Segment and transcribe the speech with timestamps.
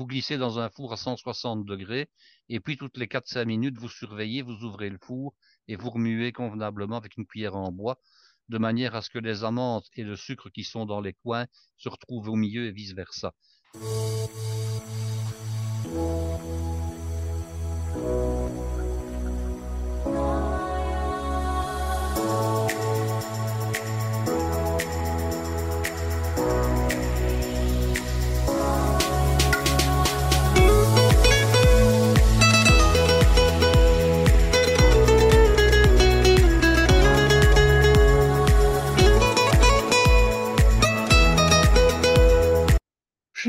[0.00, 2.08] vous glissez dans un four à 160 degrés,
[2.48, 5.34] et puis toutes les 4-5 minutes, vous surveillez, vous ouvrez le four,
[5.68, 7.98] et vous remuez convenablement avec une cuillère en bois,
[8.48, 11.44] de manière à ce que les amandes et le sucre qui sont dans les coins
[11.76, 13.34] se retrouvent au milieu et vice-versa.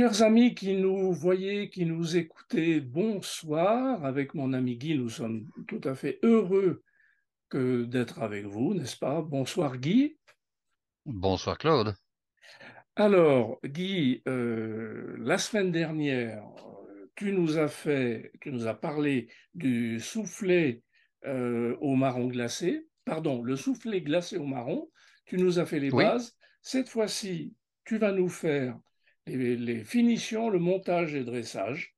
[0.02, 4.04] Chers amis qui nous voyez, qui nous écoutez, bonsoir.
[4.04, 6.82] Avec mon ami Guy, nous sommes tout à fait heureux
[7.50, 9.22] que d'être avec vous, n'est-ce pas?
[9.22, 10.18] Bonsoir Guy.
[11.06, 11.94] Bonsoir Claude.
[12.96, 16.44] Alors Guy, euh, la semaine dernière,
[17.14, 20.82] tu nous as fait, tu nous as parlé du soufflet
[21.28, 24.90] euh, au marron glacé, pardon, le soufflet glacé au marron.
[25.26, 26.36] Tu nous as fait les bases.
[26.64, 27.54] Cette fois-ci,
[27.86, 28.80] tu vas nous faire
[29.28, 31.96] les, finitions, le montage et le dressage.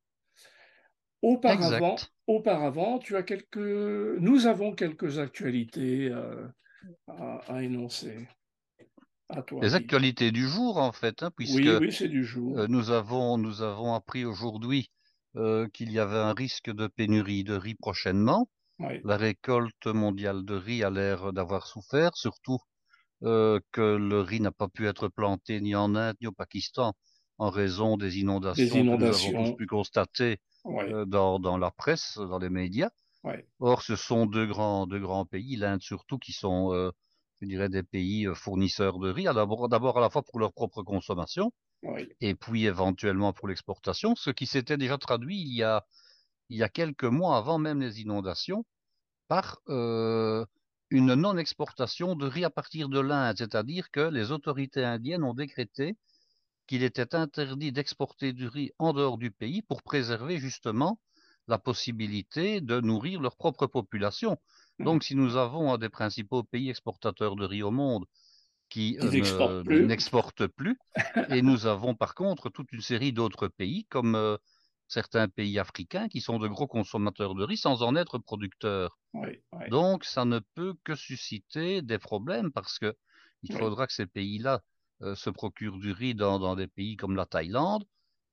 [1.21, 1.95] Auparavant,
[2.27, 6.47] auparavant, tu as quelques, nous avons quelques actualités euh,
[7.07, 8.27] à, énoncer.
[9.29, 12.59] À toi, les actualités du jour, en fait, hein, puisque oui, oui, c'est du jour.
[12.59, 14.91] Euh, nous, avons, nous avons appris aujourd'hui
[15.37, 18.49] euh, qu'il y avait un risque de pénurie de riz prochainement.
[19.05, 22.57] La récolte mondiale de riz a l'air d'avoir souffert, surtout
[23.21, 26.93] que le riz n'a pas pu être planté ni en Inde ni au Pakistan
[27.37, 32.17] en raison des inondations, que nous avons tous pu constater euh, dans, dans, la presse,
[32.17, 32.89] dans les médias.
[33.59, 36.91] Or, ce sont deux grands, deux grands pays, l'Inde surtout, qui sont, euh,
[37.41, 40.83] je dirais, des pays euh, fournisseurs de riz, d'abord à la fois pour leur propre
[40.83, 41.51] consommation,
[42.21, 45.85] et puis éventuellement pour l'exportation, ce qui s'était déjà traduit il y, a,
[46.49, 48.65] il y a quelques mois avant même les inondations
[49.27, 50.45] par une
[51.15, 55.97] non-exportation de riz à partir de l'Inde, c'est-à-dire que les autorités indiennes ont décrété
[56.67, 60.99] qu'il était interdit d'exporter du riz en dehors du pays pour préserver justement
[61.47, 64.37] la possibilité de nourrir leur propre population.
[64.79, 64.85] Mmh.
[64.85, 68.05] Donc, si nous avons un des principaux pays exportateurs de riz au monde
[68.69, 70.79] qui euh, n'exporte plus,
[71.29, 74.37] et nous avons par contre toute une série d'autres pays, comme euh,
[74.87, 78.97] certains pays africains, qui sont de gros consommateurs de riz sans en être producteurs.
[79.69, 82.95] Donc, ça ne peut que susciter des problèmes parce que
[83.43, 84.61] il faudra que ces pays-là
[85.15, 87.85] se procure du riz dans, des pays comme la Thaïlande,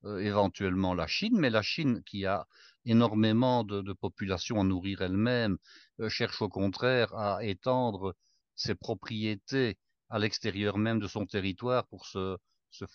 [0.04, 2.46] euh, éventuellement la Chine, mais la Chine qui a
[2.86, 5.58] énormément de, population à nourrir elle-même,
[6.00, 8.14] euh, cherche au contraire à étendre
[8.54, 9.76] ses propriétés
[10.08, 12.36] à l'extérieur même de son territoire pour se,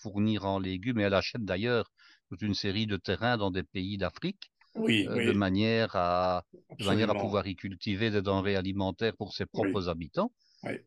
[0.02, 1.92] fournir en légumes, et elle achète d'ailleurs
[2.30, 4.52] toute une série de terrains dans des pays d'Afrique.
[4.76, 6.44] de, manière à,
[6.80, 10.32] manière à pouvoir y cultiver des denrées alimentaires pour ses propres habitants.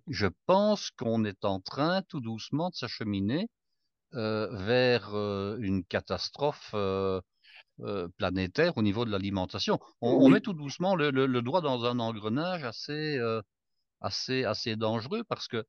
[0.09, 3.49] Je pense qu'on est en train tout doucement de s'acheminer
[4.15, 7.21] euh, vers euh, une catastrophe euh,
[8.17, 9.79] planétaire au niveau de l'alimentation.
[10.01, 11.11] On, met tout doucement le,
[11.43, 13.21] doigt dans un engrenage assez,
[14.01, 15.65] assez, assez dangereux parce que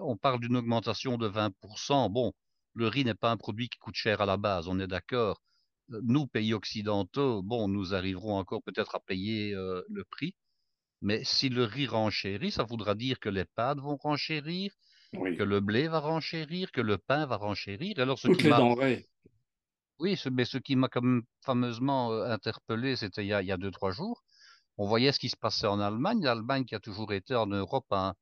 [0.00, 2.10] on parle d'une augmentation de 20%.
[2.10, 2.32] Bon,
[2.72, 5.42] le riz n'est pas un produit qui coûte cher à la base, on est d'accord.
[5.88, 10.34] Nous, pays occidentaux, bon, nous arriverons encore peut-être à payer le prix,
[11.02, 14.72] mais si le riz renchérit, ça voudra dire que les pâtes vont renchérir,
[15.12, 17.98] que le blé va renchérir, que le pain va renchérir.
[17.98, 19.06] Alors, ce Toutes qui les denrées.
[19.98, 23.92] Oui, mais ce qui m'a comme fameusement euh, interpellé, c'était il, y a deux, trois
[23.92, 24.22] jours.
[24.76, 26.22] On voyait ce qui se passait en Allemagne.
[26.22, 28.14] L'Allemagne qui a toujours été en Europe un,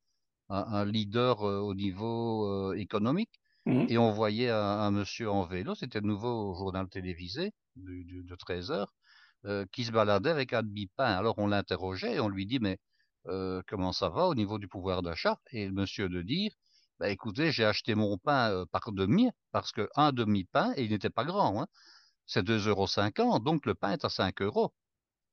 [0.51, 3.41] un, leader euh, au niveau euh, économique.
[3.67, 3.87] Mmh.
[3.89, 8.93] Et on voyait un, monsieur en vélo, c'était nouveau au journal télévisé de 13 heures,
[9.47, 11.05] euh, qui se baladait avec un demi-pain.
[11.05, 12.78] Alors on l'interrogeait et on lui dit mais
[13.27, 15.38] euh, comment ça va au niveau du pouvoir d'achat?
[15.50, 16.53] Et le monsieur de dire
[16.99, 21.10] bah, écoutez, j'ai acheté mon pain euh, par demi parce qu'un demi-pain, et il n'était
[21.10, 21.66] pas grand, hein,
[22.25, 24.73] c'est 2,50 euros, donc le pain est à 5 euros.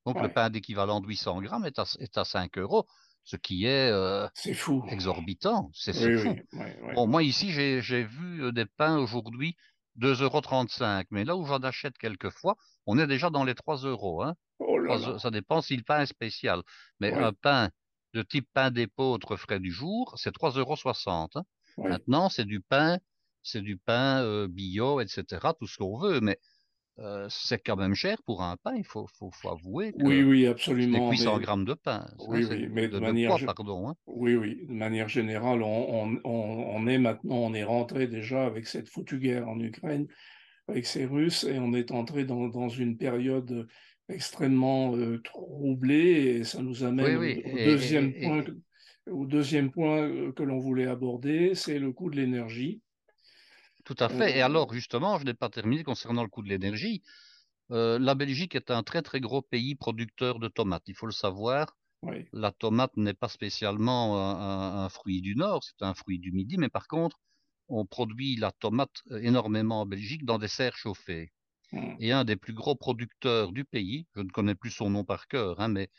[0.06, 2.88] Donc le pain d'équivalent de 800 grammes est à, est à 5 euros,
[3.24, 3.94] ce qui est,
[4.56, 4.84] fou.
[4.90, 5.70] exorbitant.
[5.74, 6.36] C'est fou.
[6.96, 9.56] bon, moi ici, j'ai vu des pains aujourd'hui
[10.00, 11.04] 2,35 euros.
[11.12, 12.56] Mais là où j'en achète quelquefois,
[12.86, 14.24] on est déjà dans les 3 euros.
[14.24, 14.36] Hein.
[14.60, 16.62] Oh ça dépend si le pain est spécial.
[17.00, 17.70] Mais un pain
[18.14, 21.30] de type pain d'épeautre frais du jour, c'est 3,60 euros.
[21.36, 21.44] Hein.
[21.78, 23.00] Maintenant, c'est du pain,
[23.44, 25.24] c'est du pain euh, bio, etc.,
[25.58, 26.20] tout ce qu'on veut.
[26.22, 26.40] Mais
[27.00, 29.94] euh, c'est quand même cher pour un pain, il faut, faut, avouer.
[30.00, 31.12] oui, oui, absolument.
[31.12, 32.06] C'est 800 grammes de pain.
[32.28, 33.96] Oui, oui, mais de, manière, pardon, hein.
[34.06, 38.68] oui, oui, de manière générale, on, on, on, est maintenant, on est rentré déjà avec
[38.68, 40.08] cette foutue guerre en Ukraine.
[40.68, 43.68] avec ces Russes et on est entré dans, dans une période
[44.10, 48.44] extrêmement euh, troublée et ça nous amène au, deuxième point,
[49.10, 52.82] au deuxième point que l'on voulait aborder, c'est le coût de l'énergie.
[53.86, 54.38] Tout à fait.
[54.38, 57.02] Et alors, justement, je n'ai pas terminé concernant le coût de l'énergie.
[57.72, 61.12] Euh, la Belgique est un très très gros pays producteur de tomates, il faut le
[61.12, 61.78] savoir.
[62.34, 66.68] La tomate n'est pas spécialement un, fruit du Nord, c'est un fruit du Midi, mais
[66.68, 67.20] par contre,
[67.68, 71.32] on produit la tomate euh, énormément en Belgique dans des serres chauffées.
[71.72, 71.94] Hmm.
[72.00, 75.28] Et un des plus gros producteurs du pays, je ne connais plus son nom par
[75.28, 75.90] cœur, hein, mais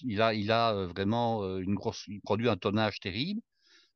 [0.00, 3.42] il a, il a euh, vraiment une grosse, il produit un tonnage terrible,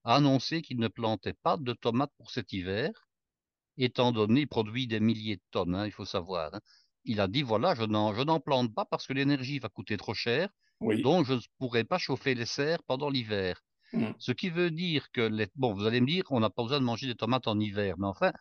[0.04, 2.90] a annoncé qu'il ne plantait pas de tomates pour cet hiver,
[3.78, 6.54] étant donné qu'il produit des milliers de tonnes, hein, il faut savoir.
[6.54, 6.60] Hein
[7.04, 10.48] il a dit voilà, je n'en plante pas parce que l'énergie va coûter trop cher,
[10.80, 13.60] donc je ne pourrai pas chauffer les serres pendant l'hiver.
[13.92, 14.12] Hmm.
[14.18, 15.48] Ce qui veut dire que les...
[15.54, 17.96] bon, vous allez me dire, on n'a pas besoin de manger des tomates en hiver,
[17.98, 18.32] mais enfin,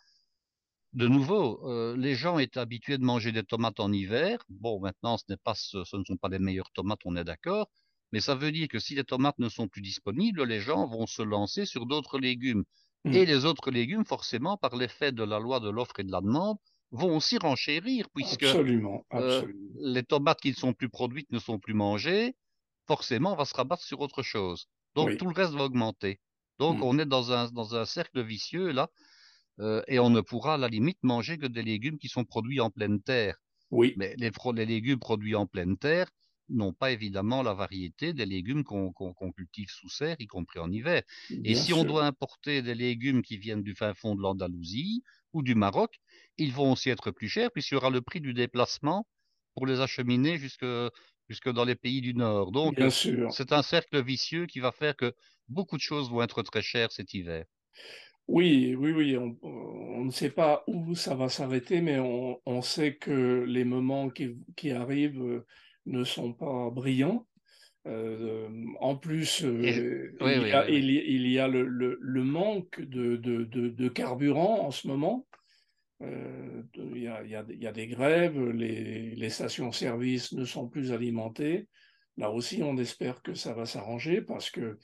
[0.94, 4.44] de nouveau, euh, les gens étaient habitués de manger des tomates en hiver.
[4.50, 7.70] Bon, maintenant, ce, pas, ce, ne sont pas les meilleures tomates, on est d'accord.
[8.12, 11.08] Mais ça veut dire que si les tomates ne sont plus disponibles, les gens vont
[11.08, 12.64] se lancer sur d'autres légumes.
[13.06, 13.14] Hmm.
[13.14, 16.22] Et les autres légumes, forcément, par l'effet de la loi de l'offre et de la
[16.22, 16.58] demande,
[16.92, 21.74] vont aussi renchérir, puisque euh, les tomates qui ne sont plus produites ne sont plus
[21.74, 22.36] mangées,
[22.88, 24.68] forcément, on va se rabattre sur autre chose.
[24.96, 26.20] Donc tout le reste va augmenter.
[26.60, 26.84] Donc hmm.
[26.84, 28.90] on est dans un, dans un cercle vicieux là,
[29.60, 32.62] euh, et on ne pourra à la limite manger que des légumes qui sont produits
[32.62, 33.38] en pleine terre.
[33.72, 33.96] Oui.
[33.98, 36.08] Mais les, les légumes produits en pleine terre
[36.54, 38.94] n'ont pas évidemment la variété des légumes qu'on
[39.36, 41.02] cultive sous serre, y compris en hiver.
[41.30, 45.04] et si on doit importer des légumes qui viennent du fin fond de l'Andalousie
[45.34, 46.00] ou du Maroc,
[46.38, 49.08] ils vont aussi être plus chers puisqu'il y aura le prix du déplacement
[49.54, 50.66] pour les acheminer jusque,
[51.30, 52.52] jusque dans les pays du Nord.
[52.52, 55.14] Donc, c'est un cercle vicieux qui va faire que
[55.48, 57.46] beaucoup de choses vont être très chères cet hiver.
[58.28, 63.44] Oui, oui, oui, on, ne sait pas où ça va s'arrêter, mais on, sait que
[63.46, 65.46] les moments qui, arrivent euh,
[65.86, 67.26] ne sont pas brillants.
[67.86, 68.48] Euh,
[68.80, 75.28] en plus, il, y a, le, manque de, de, carburant en ce moment.
[76.02, 80.92] Euh, il, y a, il, y a, des grèves, les, les stations-service ne sont plus
[80.92, 81.68] alimentées.
[82.18, 84.78] Là aussi, on espère que ça va s'arranger parce que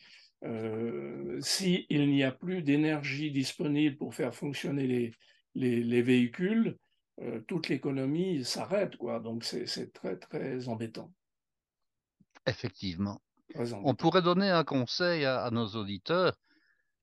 [0.46, 5.12] euh, s'il n'y a plus d'énergie disponible pour faire fonctionner les,
[5.56, 6.78] les, les véhicules,
[7.22, 8.96] euh, toute l'économie s'arrête.
[8.98, 9.20] quoi.
[9.20, 11.12] Donc c'est très, très embêtant.
[12.46, 13.22] Effectivement.
[13.84, 16.36] On pourrait donner un conseil à nos auditeurs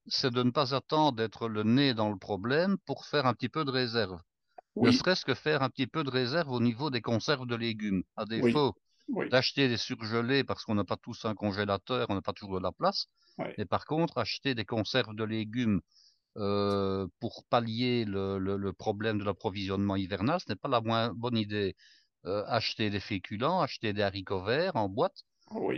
[0.08, 3.48] c'est de ne pas attendre d'être le nez dans le problème pour faire un petit
[3.48, 4.20] peu de réserve.
[4.76, 8.02] Ne serait-ce que faire un petit peu de réserve au niveau des conserves de légumes.
[8.16, 8.74] À défaut
[9.30, 12.62] d'acheter des surgelés parce qu'on n'a pas tous un congélateur, on n'a pas toujours de
[12.62, 13.06] la place.
[13.58, 15.80] Mais par contre, acheter des conserves de légumes
[16.36, 21.74] euh, pour pallier le, problème de l'approvisionnement hivernal, ce n'est pas la moins bonne idée.
[22.24, 25.22] Euh, acheter des féculents, acheter des haricots verts en boîte,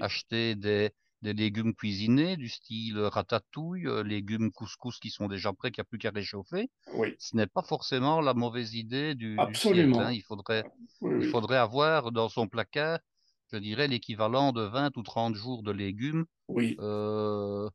[0.01, 5.71] acheter des, des légumes cuisinés du style ratatouille, euh, légumes couscous qui sont déjà prêts,
[5.71, 6.71] qu'il n'y a plus qu'à réchauffer.
[6.95, 7.15] Oui.
[7.19, 10.01] Ce n'est pas forcément la mauvaise idée du, Absolument.
[10.01, 10.13] Hein.
[10.13, 10.65] Il, faudrait,
[11.03, 13.01] il faudrait avoir dans son placard,
[13.53, 16.25] je dirais, l'équivalent de 20 ou 30 jours de légumes.
[16.47, 16.77] Oui.
[16.81, 17.69] Euh,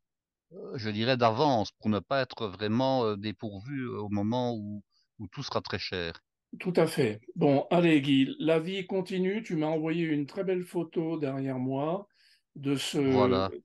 [0.76, 4.84] je dirais d'avance pour ne pas être vraiment euh, dépourvu au moment où,
[5.20, 6.14] où tout sera très cher.
[6.60, 7.20] Tout à fait.
[7.36, 9.42] Bon, allez Guy, la vie continue.
[9.44, 12.07] Tu m'as envoyé une très belle photo derrière moi
[12.56, 13.00] de ce,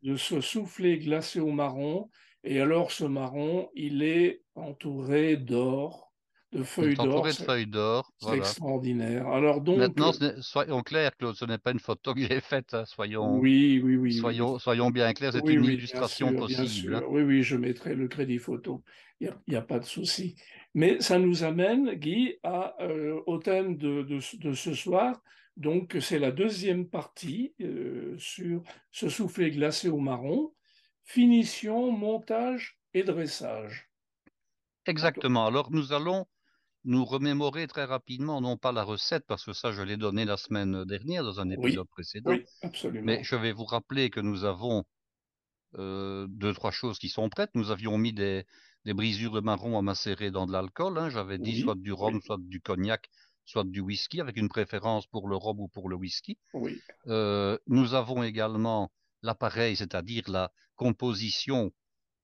[0.02, 2.08] de ce soufflet glacé au marron.
[2.44, 6.07] Et alors, ce marron, il est entouré d'or,
[6.52, 7.22] de feuilles d'or.
[7.22, 8.12] De feuilles d'or.
[8.18, 9.26] C'est extraordinaire.
[9.28, 9.78] Alors donc.
[9.78, 12.74] Maintenant, soyons clairs, Claude, ce n'est pas une photo que j'ai faite.
[12.74, 13.38] Hein, soyons.
[13.38, 14.14] Oui, oui, oui.
[14.14, 16.96] Soyons, soyons bien clairs, c'est une illustration possible.
[16.96, 17.02] Hein.
[17.08, 18.82] Oui, oui, je mettrai le crédit photo.
[19.20, 20.36] Il n'y a, pas de souci.
[20.74, 25.20] Mais ça nous amène, Guy, à, euh, au thème de, de, de ce soir,
[25.56, 28.62] donc c'est la deuxième partie euh, sur
[28.92, 30.54] ce soufflet glacé au marron,
[31.04, 33.90] finition, montage et dressage.
[34.86, 35.46] Exactement.
[35.46, 36.26] Alors nous allons
[36.84, 40.36] nous remémorer très rapidement, non pas la recette, parce que ça je l'ai donné la
[40.36, 43.04] semaine dernière dans un épisode précédent, oui, absolument.
[43.04, 44.84] mais je vais vous rappeler que nous avons
[45.76, 47.50] euh, deux, trois choses qui sont prêtes.
[47.54, 48.46] Nous avions mis des,
[48.86, 50.96] brisures de marron à macérer dans de l'alcool.
[50.96, 51.10] Hein.
[51.10, 53.10] J'avais dit soit du rhum, soit du cognac
[53.48, 56.38] soit du whisky, avec une préférence pour le rhum ou pour le whisky.
[56.52, 56.78] Oui.
[57.06, 58.92] Euh, nous avons également
[59.22, 61.72] l'appareil, c'est-à-dire la composition,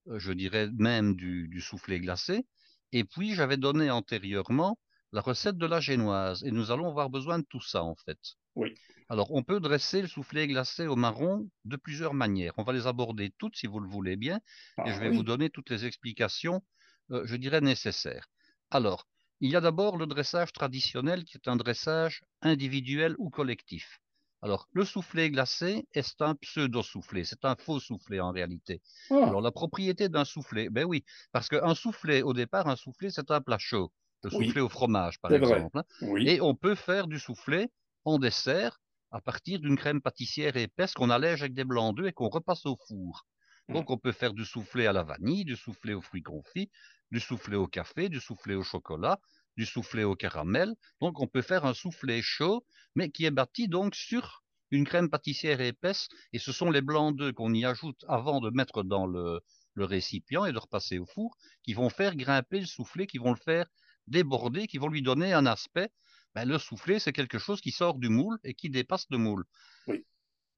[0.08, 2.46] euh, je dirais même du, du soufflé glacé.
[2.94, 4.78] Et puis, j'avais donné antérieurement
[5.10, 6.44] la recette de la génoise.
[6.44, 8.20] Et nous allons avoir besoin de tout ça, en fait.
[8.54, 8.72] Oui.
[9.08, 12.52] Alors, on peut dresser le soufflé glacé au marron de plusieurs manières.
[12.56, 14.36] On va les aborder toutes, si vous le voulez bien.
[14.36, 14.40] et
[14.76, 16.62] ah je vais vous donner toutes les explications,
[17.10, 18.28] euh, je dirais, nécessaires.
[18.70, 19.08] Alors,
[19.40, 24.00] Il y a d'abord le dressage traditionnel qui est un dressage individuel ou collectif.
[24.44, 28.82] Alors, le soufflé glacé est un pseudo-soufflé, c'est un faux soufflé en réalité.
[29.10, 29.28] Ah.
[29.28, 33.30] Alors, la propriété d'un soufflé, ben oui, parce qu'un soufflé, au départ, un soufflé, c'est
[33.30, 33.90] un plat chaud,
[34.22, 35.78] le soufflé au fromage, par exemple.
[35.78, 35.84] Hein.
[36.18, 37.70] Et on peut faire du soufflé
[38.04, 38.82] en dessert
[39.12, 42.66] à partir d'une crème pâtissière épaisse qu'on allège avec des blancs d'œufs et qu'on repasse
[42.66, 43.24] au four.
[43.70, 46.70] Donc, on peut faire du soufflé à la vanille, du soufflé aux fruits confits,
[47.10, 49.18] du soufflé au café, du soufflé au chocolat,
[49.56, 50.74] du soufflé au caramel.
[51.00, 55.10] Donc, on peut faire un soufflé chaud, mais qui est bâti donc sur une crème
[55.10, 56.08] pâtissière épaisse.
[56.32, 59.40] Et ce sont les blancs d'œufs qu'on y ajoute avant de mettre dans le,
[59.76, 63.40] récipient et de repasser au four, qui vont faire grimper le soufflé, qui vont le
[63.44, 63.66] faire
[64.06, 65.90] déborder, qui vont lui donner un aspect.
[66.34, 69.44] Ben, le soufflé, c'est quelque chose qui sort du moule et qui dépasse le moule.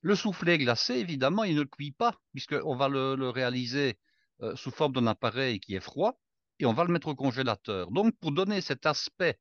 [0.01, 3.99] Le soufflé glacé, évidemment, il ne cuit pas, puisqu'on va le, réaliser
[4.43, 6.19] euh, sous forme d'un appareil qui est froid,
[6.59, 7.91] et on va le mettre au congélateur.
[7.91, 9.39] Donc, pour donner cet aspect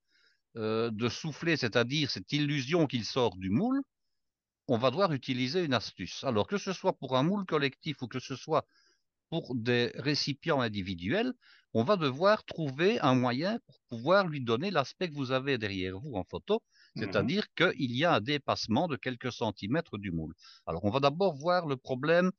[0.58, 3.82] euh, de soufflé, c'est-à-dire cette illusion qu'il sort du moule,
[4.68, 6.24] on va devoir utiliser une astuce.
[6.24, 8.66] Alors, que ce soit pour un moule collectif ou que ce soit
[9.30, 11.34] pour des récipients individuels,
[11.74, 16.00] on va devoir trouver un moyen pour pouvoir lui donner l'aspect que vous avez derrière
[16.00, 16.62] vous en photo,
[16.96, 20.34] mmh c'est-à-dire qu'il y a un dépassement de quelques centimètres du moule.
[20.66, 22.32] Alors, on va d'abord voir le problème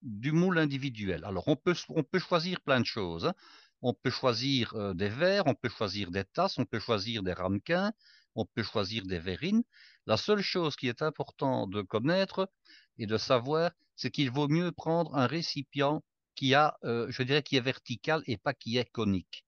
[0.00, 1.24] du moule individuel.
[1.24, 3.26] Alors, on peut, on peut choisir plein de choses.
[3.26, 3.34] Hein.
[3.82, 7.32] On peut choisir euh, des verres, on peut choisir des tasses, on peut choisir des
[7.32, 7.92] ramequins,
[8.34, 9.62] on peut choisir des verrines.
[10.06, 12.48] La seule chose qui est importante de connaître
[12.98, 16.02] et de savoir, c'est qu'il vaut mieux prendre un récipient
[16.34, 19.44] qui a, euh, je dirais, qui est vertical et pas qui est conique.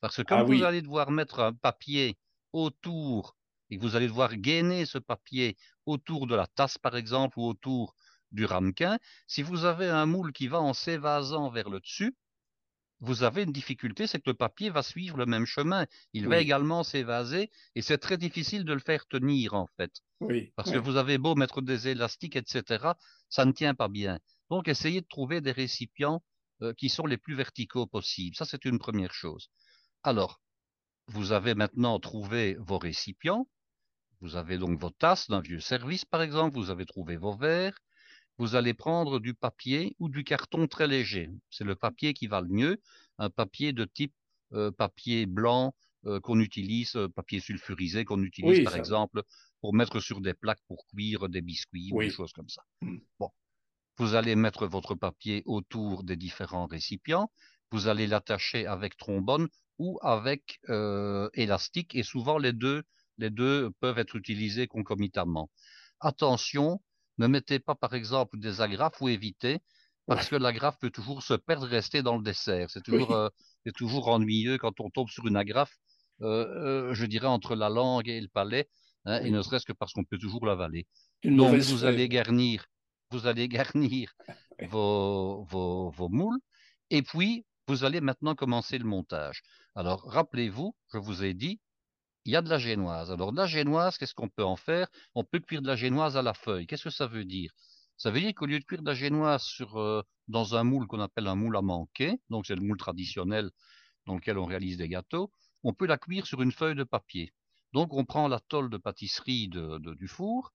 [0.00, 2.16] Parce que quand ah vous allez devoir mettre un papier
[2.52, 3.36] autour
[3.70, 7.46] et que vous allez devoir gainer ce papier autour de la tasse, par exemple, ou
[7.46, 7.94] autour
[8.30, 12.14] du ramequin, si vous avez un moule qui va en s'évasant vers le dessus,
[13.00, 15.86] vous avez une difficulté, c'est que le papier va suivre le même chemin.
[16.12, 19.92] Il va également s'évaser et c'est très difficile de le faire tenir en fait.
[20.20, 22.92] Oui, Parce que vous avez beau mettre des élastiques, etc.,
[23.28, 24.18] ça ne tient pas bien.
[24.50, 26.22] Donc essayez de trouver des récipients
[26.62, 28.34] euh, qui sont les plus verticaux possibles.
[28.34, 29.48] Ça, c'est une première chose.
[30.02, 30.40] Alors,
[31.06, 33.46] vous avez maintenant trouvé vos récipients.
[34.20, 36.56] Vous avez donc vos tasses d'un vieux service, par exemple.
[36.56, 37.78] Vous avez trouvé vos verres
[38.38, 41.28] vous allez prendre du papier ou du carton très léger.
[41.50, 42.80] C'est le papier qui va le mieux,
[43.18, 44.14] un papier de type
[44.54, 45.74] euh, papier blanc
[46.06, 49.22] euh, qu'on utilise, euh, papier sulfurisé qu'on utilise par exemple
[49.60, 52.62] pour mettre sur des plaques pour cuire des biscuits ou des choses comme ça.
[52.80, 52.98] Hmm.
[53.18, 53.30] Bon,
[53.98, 57.30] vous allez mettre votre papier autour des différents récipients,
[57.72, 60.60] vous allez l'attacher avec trombone ou avec
[61.34, 62.84] élastique et souvent les deux,
[63.18, 65.50] les deux peuvent être utilisés concomitamment.
[66.00, 66.80] Attention,
[67.18, 69.60] ne mettez pas, par exemple, des agrafes ou évitez,
[70.06, 72.70] parce que l'agrafe peut toujours se perdre, rester dans le dessert.
[72.70, 73.28] C'est toujours, euh,
[73.76, 75.76] toujours ennuyeux quand on tombe sur une agrafe,
[76.22, 78.68] euh, euh, je dirais, entre la langue et le palais,
[79.04, 80.86] hein, et ne serait-ce que parce qu'on peut toujours l'avaler.
[81.24, 82.64] Donc, vous allez garnir,
[83.10, 84.12] vous allez garnir
[84.62, 86.38] vos, vos, vos moules,
[86.90, 89.42] et puis, vous allez maintenant commencer le montage.
[89.74, 91.60] Alors, rappelez-vous, je vous ai dit,
[92.28, 93.10] il y a de la génoise.
[93.10, 94.86] Alors, de la génoise, qu'est-ce qu'on peut en faire?
[95.14, 96.66] On peut cuire de la génoise à la feuille.
[96.66, 97.50] Qu'est-ce que ça veut dire?
[97.96, 100.86] Ça veut dire qu'au lieu de cuire de la génoise sur, euh, dans un moule
[100.86, 103.50] qu'on appelle un moule à manquer, donc c'est le moule traditionnel
[104.04, 105.32] dans lequel on réalise des gâteaux,
[105.62, 107.32] on peut la cuire sur une feuille de papier.
[107.72, 110.52] Donc, on prend la tôle de pâtisserie du four,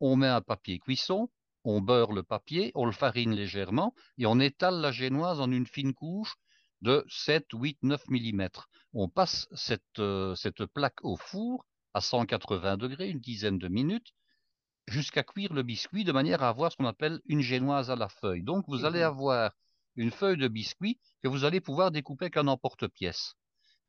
[0.00, 1.30] on met un papier cuisson,
[1.64, 5.66] on beurre le papier, on le farine légèrement et on étale la génoise en une
[5.66, 6.36] fine couche
[6.82, 8.48] de 7, 8, 9 mm.
[8.94, 9.48] On passe
[9.98, 14.14] euh, cette, plaque au four à 180 degrés, une dizaine de minutes,
[14.86, 18.08] jusqu'à cuire le biscuit de manière à avoir ce qu'on appelle une génoise à la
[18.08, 18.42] feuille.
[18.42, 19.06] Donc vous allez mhm.
[19.06, 19.52] avoir
[19.96, 23.34] une feuille de biscuit que vous allez pouvoir découper avec un emporte-pièce.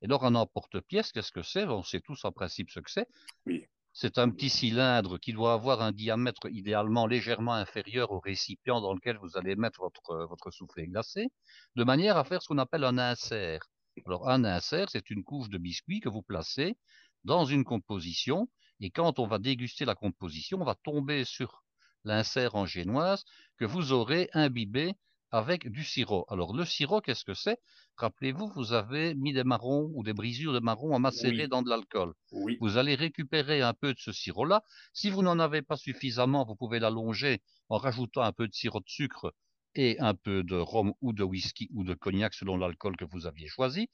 [0.01, 1.65] Et alors un emporte-pièce, qu'est-ce que c'est?
[1.65, 3.07] On sait tous en principe ce que c'est.
[3.45, 3.65] Oui.
[3.93, 8.93] C'est un petit cylindre qui doit avoir un diamètre idéalement légèrement inférieur au récipient dans
[8.93, 11.27] lequel vous allez mettre votre, votre soufflé glacé,
[11.75, 13.61] de manière à faire ce qu'on appelle un insert.
[14.05, 16.77] Alors un insert, c'est une couche de biscuit que vous placez
[17.25, 18.47] dans une composition,
[18.79, 21.63] et quand on va déguster la composition, on va tomber sur
[22.05, 23.23] l'insert en génoise
[23.57, 24.93] que vous aurez imbibé
[25.31, 26.25] avec du sirop.
[26.29, 27.59] Alors le sirop, qu'est-ce que c'est?
[27.97, 31.69] Rappelez-vous, vous avez mis des marrons ou des brisures de marrons à macérer dans de
[31.69, 32.13] l'alcool.
[32.31, 32.57] Oui.
[32.61, 34.63] Vous allez récupérer un peu de ce sirop-là.
[34.93, 38.79] Si vous n'en avez pas suffisamment, vous pouvez l'allonger en rajoutant un peu de sirop
[38.79, 39.33] de sucre
[39.75, 43.27] et un peu de rhum ou de whisky ou de cognac selon l'alcool que vous
[43.27, 43.89] aviez choisi.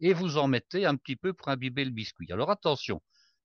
[0.00, 2.30] Et vous en mettez un petit peu pour imbiber le biscuit.
[2.32, 3.00] Alors attention,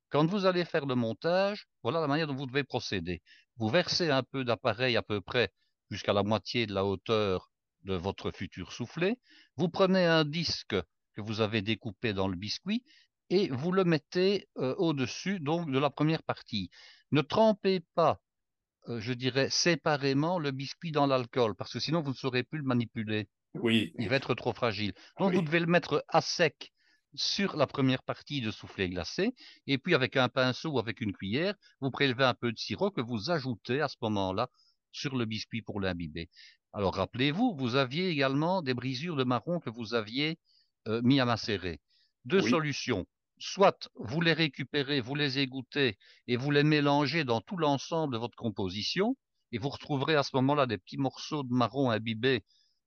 [0.10, 3.22] quand vous allez faire le montage, voilà la manière dont vous devez procéder.
[3.58, 5.52] Vous versez un peu d'appareil à peu près
[5.90, 7.52] jusqu'à la moitié de la hauteur
[7.84, 9.18] de votre futur soufflé.
[9.56, 10.76] Vous prenez un disque
[11.14, 12.84] que vous avez découpé dans le biscuit
[13.30, 16.70] et vous le mettez au-dessus donc de la première partie.
[17.12, 18.20] Ne trempez pas
[18.88, 22.60] euh, je dirais, séparément le biscuit dans l'alcool, parce que sinon vous ne saurez plus
[22.60, 23.28] le manipuler.
[23.56, 23.94] Oui.
[24.00, 24.94] Il va être trop fragile.
[25.20, 26.72] Donc vous devez le mettre à sec
[27.16, 29.34] sur la première partie de soufflé glacé,
[29.68, 32.92] et puis avec un pinceau ou avec une cuillère, vous prélevez un peu de sirop
[32.92, 34.50] que vous ajoutez à ce moment-là
[34.92, 36.30] sur le biscuit pour l'imbiber.
[36.74, 40.38] Alors rappelez-vous, vous aviez également des brisures de marron que vous aviez
[40.88, 41.80] euh, mis à macérer.
[42.26, 43.06] Deux solutions
[43.40, 48.20] soit vous les récupérez, vous les égouttez et vous les mélangez dans tout l'ensemble de
[48.20, 49.16] votre composition,
[49.52, 52.44] et vous retrouverez à ce moment-là des petits morceaux de marron imbibés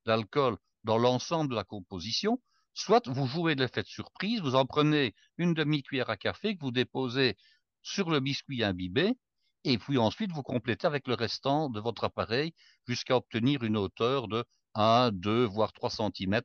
[0.06, 2.40] d'alcool dans l'ensemble de la composition,
[2.74, 6.60] soit vous jouez de l'effet de surprise, vous en prenez une demi-cuillère à café que
[6.60, 7.36] vous déposez
[7.82, 9.16] sur le biscuit imbibé,
[9.64, 12.52] et puis ensuite vous complétez avec le restant de votre appareil
[12.86, 16.40] jusqu'à obtenir une hauteur de 1, 2, voire 3 cm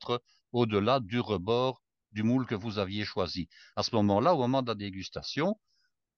[0.51, 1.81] au-delà du rebord
[2.11, 3.47] du moule que vous aviez choisi.
[3.75, 5.59] À ce moment-là, au moment de la dégustation,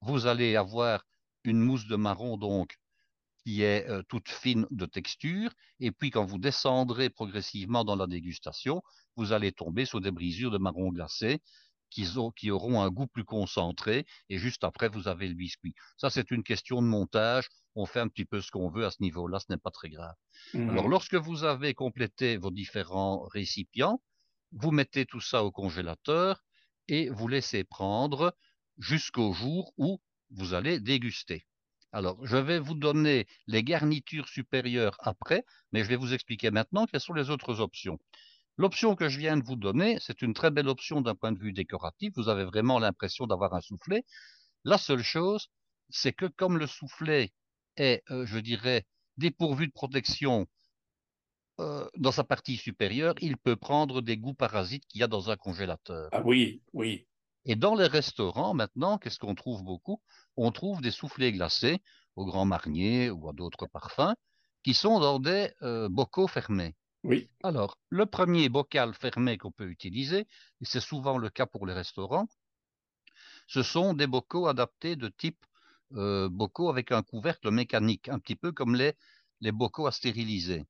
[0.00, 1.04] vous allez avoir
[1.44, 2.76] une mousse de marron donc
[3.44, 8.06] qui est euh, toute fine de texture, et puis quand vous descendrez progressivement dans la
[8.06, 8.82] dégustation,
[9.16, 11.40] vous allez tomber sur des brisures de marron glacé
[11.90, 12.06] qui,
[12.36, 15.74] qui auront un goût plus concentré, et juste après, vous avez le biscuit.
[15.96, 17.48] Ça, c'est une question de montage.
[17.74, 19.90] On fait un petit peu ce qu'on veut à ce niveau-là, ce n'est pas très
[19.90, 20.14] grave.
[20.54, 24.00] Alors, mmh lorsque vous avez complété vos différents récipients,
[24.52, 26.42] vous mettez tout ça au congélateur
[26.88, 28.34] et vous laissez prendre
[28.78, 31.46] jusqu'au jour où vous allez déguster.
[31.92, 36.86] Alors, je vais vous donner les garnitures supérieures après, mais je vais vous expliquer maintenant
[36.86, 37.98] quelles sont les autres options.
[38.60, 41.38] L'option que je viens de vous donner, c'est une très belle option d'un point de
[41.38, 42.12] vue décoratif.
[42.14, 44.04] Vous avez vraiment l'impression d'avoir un soufflet.
[44.64, 45.48] La seule chose,
[45.88, 47.32] c'est que comme le soufflet
[47.78, 48.84] est, euh, je dirais,
[49.16, 50.46] dépourvu de protection
[51.58, 55.30] euh, dans sa partie supérieure, il peut prendre des goûts parasites qu'il y a dans
[55.30, 56.10] un congélateur.
[56.12, 57.06] Ah oui, oui.
[57.46, 60.02] Et dans les restaurants, maintenant, qu'est-ce qu'on trouve beaucoup?
[60.36, 61.78] On trouve des soufflets glacés
[62.14, 64.14] au Grand Marnier ou à d'autres parfums
[64.62, 66.76] qui sont dans des euh, bocaux fermés.
[67.02, 67.30] Oui.
[67.42, 70.20] Alors, le premier bocal fermé qu'on peut utiliser,
[70.60, 72.28] et c'est souvent le cas pour les restaurants,
[73.46, 75.44] ce sont des bocaux adaptés de type
[75.96, 78.94] euh, bocaux avec un couvercle mécanique, un petit peu comme les,
[79.40, 80.66] les bocaux à stériliser.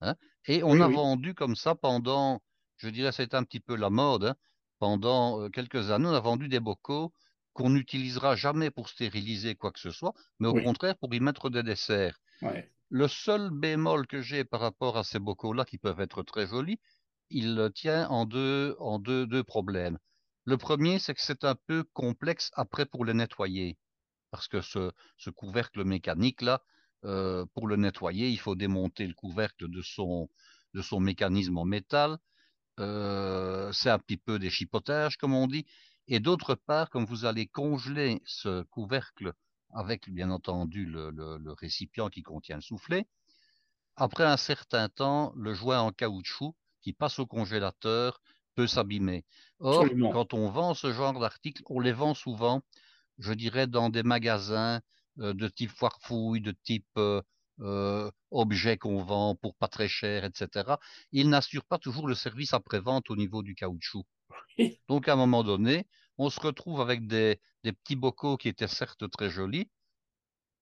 [0.00, 0.14] Hein.
[0.46, 2.42] Et on a vendu comme ça pendant,
[2.76, 4.36] je dirais, c'est un petit peu la mode, hein.
[4.78, 7.12] pendant euh, quelques années, on a vendu des bocaux
[7.54, 11.48] qu'on n'utilisera jamais pour stériliser quoi que ce soit, mais au contraire pour y mettre
[11.50, 12.18] des desserts.
[12.90, 16.78] Le seul bémol que j'ai par rapport à ces bocaux-là, qui peuvent être très jolis,
[17.30, 19.98] il tient en deux, en deux, deux problèmes.
[20.44, 23.78] Le premier, c'est que c'est un peu complexe après pour les nettoyer,
[24.30, 26.62] parce que ce, ce couvercle mécanique-là,
[27.04, 30.28] euh, pour le nettoyer, il faut démonter le couvercle de son,
[30.74, 32.18] de son mécanisme en métal.
[32.80, 35.64] Euh, c'est un petit peu des chipotages, comme on dit.
[36.08, 39.32] Et d'autre part, comme vous allez congeler ce couvercle
[39.72, 43.06] avec, bien entendu, le, le, récipient qui contient le soufflet,
[43.96, 48.20] après un certain temps, le joint en caoutchouc qui passe au congélateur
[48.54, 49.24] peut s'abîmer.
[49.58, 52.62] Or, quand on vend ce genre d'articles, on les vend souvent,
[53.18, 54.80] je dirais, dans des magasins
[55.20, 57.22] euh, de type foire fouille, de type euh,
[57.60, 60.76] euh, objet qu'on vend pour pas très cher, etc.
[61.12, 64.04] Il n'assure pas toujours le service après-vente au niveau du caoutchouc.
[64.88, 65.86] Donc à un moment donné,
[66.18, 69.68] on se retrouve avec des, petits bocaux qui étaient certes très jolis,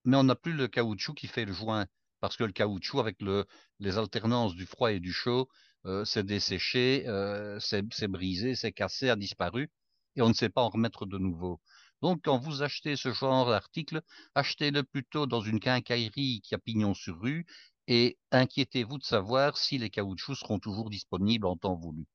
[0.05, 1.87] mais on n'a plus le caoutchouc qui fait le joint,
[2.20, 3.46] parce que le caoutchouc, avec le,
[3.78, 5.48] les alternances du froid et du chaud,
[5.87, 9.70] euh, c'est desséché, euh, c'est brisé, c'est cassé, a disparu,
[10.16, 11.61] et on ne sait pas en remettre de nouveau.
[12.02, 14.02] Donc, quand vous achetez ce genre d'article,
[14.35, 17.46] achetez-le plutôt dans une quincaillerie qui a pignon sur rue
[17.87, 22.07] et inquiétez-vous de savoir si les caoutchoucs seront toujours disponibles en temps voulu.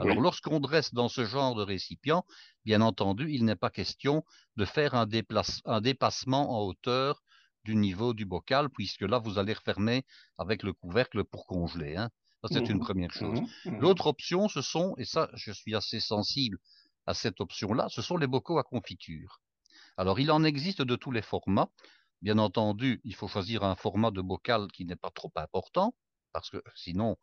[0.00, 2.24] Alors, lorsqu'on dresse dans ce genre de récipient,
[2.64, 4.24] bien entendu, il n'est pas question
[4.56, 7.22] de faire un, dépassement en hauteur
[7.64, 10.04] du niveau du bocal, puisque là, vous allez refermer
[10.38, 11.96] avec le couvercle pour congeler.
[11.96, 12.10] Hein.
[12.42, 13.40] Ça, c'est une mmh première chose.
[13.40, 16.58] Mmh mmh L'autre option, ce sont, et ça, je suis assez sensible
[17.06, 19.40] à cette option-là, ce sont les bocaux à confiture.
[19.96, 21.70] Alors, il en existe de tous les formats.
[22.22, 25.94] Bien entendu, il faut choisir un format de bocal qui n'est pas trop important,
[26.32, 27.16] parce que sinon,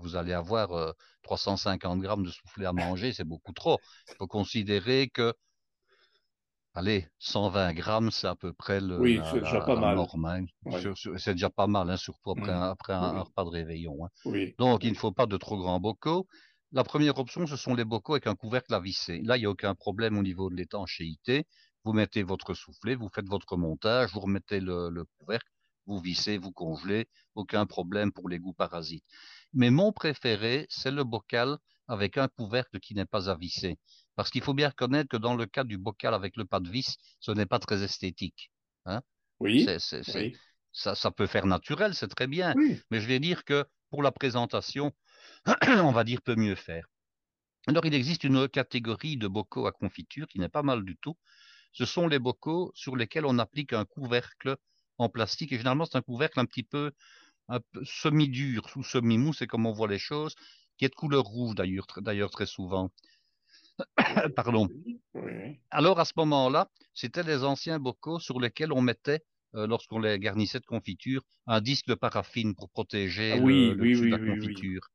[0.00, 3.78] vous allez avoir 350 euh, grammes de soufflé à manger, c'est beaucoup trop.
[4.08, 5.34] Il faut considérer que,
[6.74, 9.98] allez, 120 grammes, c'est à peu près le, oui, c'est déjà pas mal.
[11.18, 14.04] C'est déjà pas mal, hein, surtout après, un, après un, repas de réveillon.
[14.04, 14.50] Hein.
[14.58, 16.26] Donc, il ne faut pas de trop grands bocaux.
[16.72, 19.20] La première option, ce sont les bocaux avec un couvercle à visser.
[19.22, 21.44] Là, il n'y a aucun problème au niveau de l'étanchéité.
[21.84, 25.50] Vous mettez votre soufflet, vous faites votre montage, vous remettez le, couvercle,
[25.86, 29.04] vous vissez, vous congelez, aucun problème pour les goûts parasites.
[29.52, 31.58] Mais mon préféré, c'est le bocal
[31.88, 33.78] avec un couvercle qui n'est pas à visser.
[34.14, 36.70] Parce qu'il faut bien reconnaître que dans le cas du bocal avec le pas de
[36.70, 38.50] vis, ce n'est pas très esthétique.
[38.86, 39.02] Hein
[39.40, 39.66] oui,
[40.72, 42.54] Ça, ça, peut faire naturel, c'est très bien.
[42.90, 44.92] Mais je vais dire que pour la présentation,
[45.66, 46.86] on va dire peut mieux faire.
[47.66, 51.16] Alors, il existe une catégorie de bocaux à confiture qui n'est pas mal du tout.
[51.72, 54.56] Ce sont les bocaux sur lesquels on applique un couvercle
[54.98, 55.52] en plastique.
[55.52, 56.92] Et généralement, c'est un couvercle un petit peu,
[57.84, 60.34] semi-dur ou semi-mou, c'est comme on voit les choses,
[60.76, 62.90] qui est de couleur rouge d'ailleurs, d'ailleurs très souvent.
[64.36, 64.68] Pardon.
[65.70, 69.22] Alors, à ce moment-là, c'était les anciens bocaux sur lesquels on mettait,
[69.54, 74.06] euh, lorsqu'on les garnissait de confiture, un disque de paraffine pour protéger ah le, de
[74.06, 74.88] la confiture.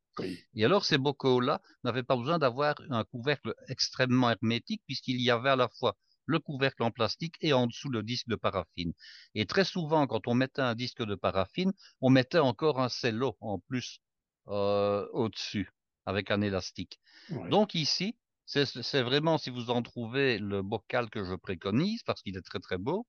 [0.54, 5.50] Et alors, ces bocaux-là n'avaient pas besoin d'avoir un couvercle extrêmement hermétique, puisqu'il y avait
[5.50, 8.94] à la fois le couvercle en plastique et en dessous le disque de paraffine.
[9.34, 13.38] Et très souvent, quand on mettait un disque de paraffine, on mettait encore un cello
[13.42, 14.00] en plus
[14.48, 15.72] euh, au-dessus,
[16.06, 17.00] avec un élastique.
[17.50, 22.38] Donc ici, c'est vraiment, si vous en trouvez, le bocal que je préconise, parce qu'il
[22.38, 23.08] est très très beau.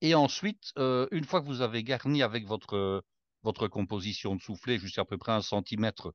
[0.00, 3.04] Et ensuite, euh, une fois que vous avez garni avec votre,
[3.42, 6.12] votre composition de soufflet jusqu'à peu près un centimètre,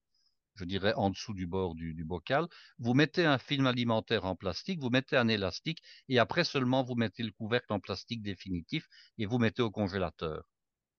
[0.58, 2.48] je dirais en dessous du bord du, bocal,
[2.80, 6.96] vous mettez un film alimentaire en plastique, vous mettez un élastique, et après seulement vous
[6.96, 10.44] mettez le couvercle en plastique définitif et vous mettez au congélateur.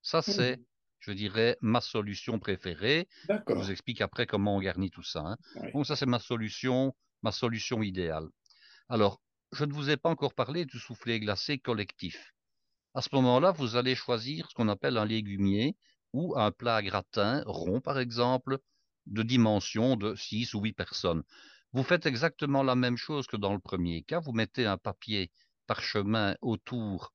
[0.02, 0.22] Ça, mmh.
[0.22, 0.60] c'est,
[1.00, 3.08] je dirais, ma solution préférée.
[3.28, 5.20] Je vous explique après comment on garnit tout ça.
[5.20, 5.36] Hein.
[5.72, 8.28] Donc ça, c'est ma solution ma solution idéale.
[8.88, 9.20] Alors,
[9.52, 12.32] je ne vous ai pas encore parlé du soufflet glacé collectif.
[12.94, 15.76] À ce moment-là, vous allez choisir ce qu'on appelle un légumier
[16.12, 18.58] ou un plat à gratin rond, par exemple,
[19.08, 21.22] de dimension de 6 ou 8 personnes.
[21.72, 24.20] Vous faites exactement la même chose que dans le premier cas.
[24.20, 25.30] Vous mettez un papier
[25.66, 27.12] parchemin autour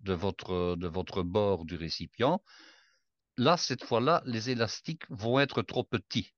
[0.00, 2.42] de votre, de votre bord du récipient.
[3.36, 6.34] Là, cette fois-là, les élastiques vont être trop petits.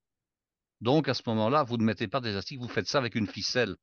[0.81, 3.77] Donc, à ce moment-là, vous ne mettez pas d'élastique, vous faites ça avec une ficelle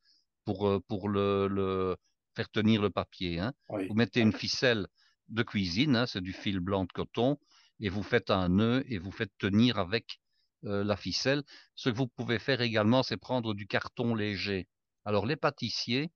[0.45, 1.97] pour, euh, pour le,
[2.35, 3.39] faire tenir le papier.
[3.39, 3.53] Hein.
[3.67, 4.87] Vous mettez une ficelle
[5.29, 7.37] de cuisine, hein, c'est du fil blanc de coton,
[7.79, 10.19] et vous faites un nœud et vous faites tenir avec
[10.65, 11.43] euh, la ficelle.
[11.75, 14.67] Ce que vous pouvez faire également, c'est prendre du carton léger.
[15.05, 16.11] Alors, les pâtissiers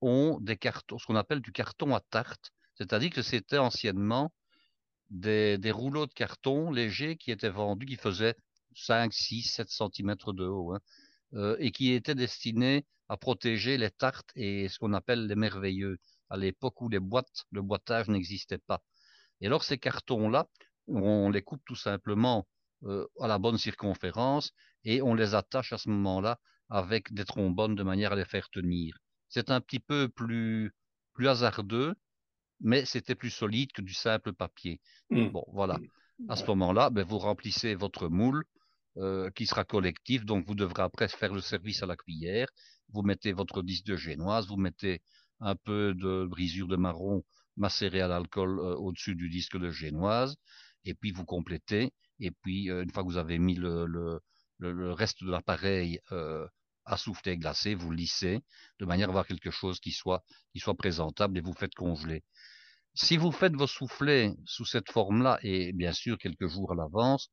[0.00, 4.32] ont des cartons, ce qu'on appelle du carton à tarte, c'est-à-dire que c'était anciennement
[5.10, 8.34] des, des, rouleaux de carton légers qui étaient vendus, qui faisaient
[8.74, 10.80] 5, 6, 7 cm de haut, hein,
[11.34, 15.98] euh, et qui était destiné à protéger les tartes et ce qu'on appelle les merveilleux,
[16.28, 18.82] à l'époque où les boîtes, le boitage n'existait pas.
[19.40, 20.48] Et alors ces cartons-là,
[20.88, 22.46] on les coupe tout simplement
[22.84, 24.52] euh, à la bonne circonférence
[24.84, 28.48] et on les attache à ce moment-là avec des trombones de manière à les faire
[28.50, 28.96] tenir.
[29.28, 30.72] C'est un petit peu plus,
[31.14, 31.94] plus hasardeux,
[32.60, 34.80] mais c'était plus solide que du simple papier.
[35.10, 35.28] Mmh.
[35.28, 35.78] Bon, voilà.
[35.78, 36.30] Mmh.
[36.30, 38.44] À ce moment-là, ben, vous remplissez votre moule
[38.98, 40.24] euh, qui sera collectif.
[40.24, 42.48] Donc, vous devrez après faire le service à la cuillère.
[42.88, 45.02] Vous mettez votre disque de génoise, vous mettez
[45.40, 47.22] un peu de brisure de marron
[47.56, 50.36] macéré à l'alcool euh, au-dessus du disque de génoise,
[50.84, 51.92] et puis vous complétez.
[52.20, 54.20] Et puis, euh, une fois que vous avez mis le, le,
[54.58, 56.00] le, reste de l'appareil
[56.84, 58.40] à souffler glacé, vous lissez
[58.78, 62.22] de manière à avoir quelque chose qui soit, qui soit présentable et vous faites congeler.
[62.94, 67.30] Si vous faites vos soufflets sous cette forme-là, et bien sûr quelques jours à l'avance,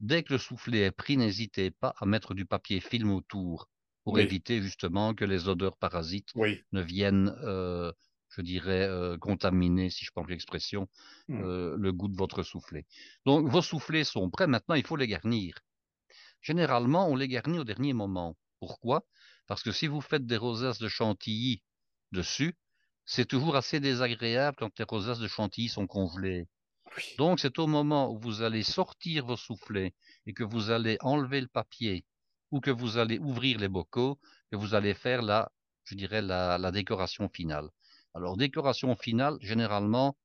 [0.00, 3.68] Dès que le soufflet est pris, n'hésitez pas à mettre du papier film autour
[4.02, 7.90] pour éviter justement que les odeurs parasites ne viennent, euh,
[8.36, 10.88] je dirais, euh, contaminer, si je prends l'expression,
[11.28, 11.42] hmm.
[11.42, 12.86] euh, le goût de votre soufflet.
[13.26, 15.58] Donc vos soufflets sont prêts, maintenant il faut les garnir.
[16.40, 18.36] Généralement, on les garnit au dernier moment.
[18.60, 19.06] Pourquoi?
[19.46, 21.62] Parce que si vous faites des rosaces de chantilly
[22.12, 22.56] dessus,
[23.06, 26.46] c'est toujours assez désagréable quand les rosaces de chantilly sont congelées.
[27.18, 29.94] Donc, c'est au moment où vous allez sortir vos soufflets
[30.26, 32.04] et que vous allez enlever le papier
[32.50, 34.18] ou que vous allez ouvrir les bocaux
[34.50, 35.50] que vous allez faire la,
[35.84, 37.68] je dirais, la, décoration finale.
[38.14, 40.16] Alors, décoration finale, généralement,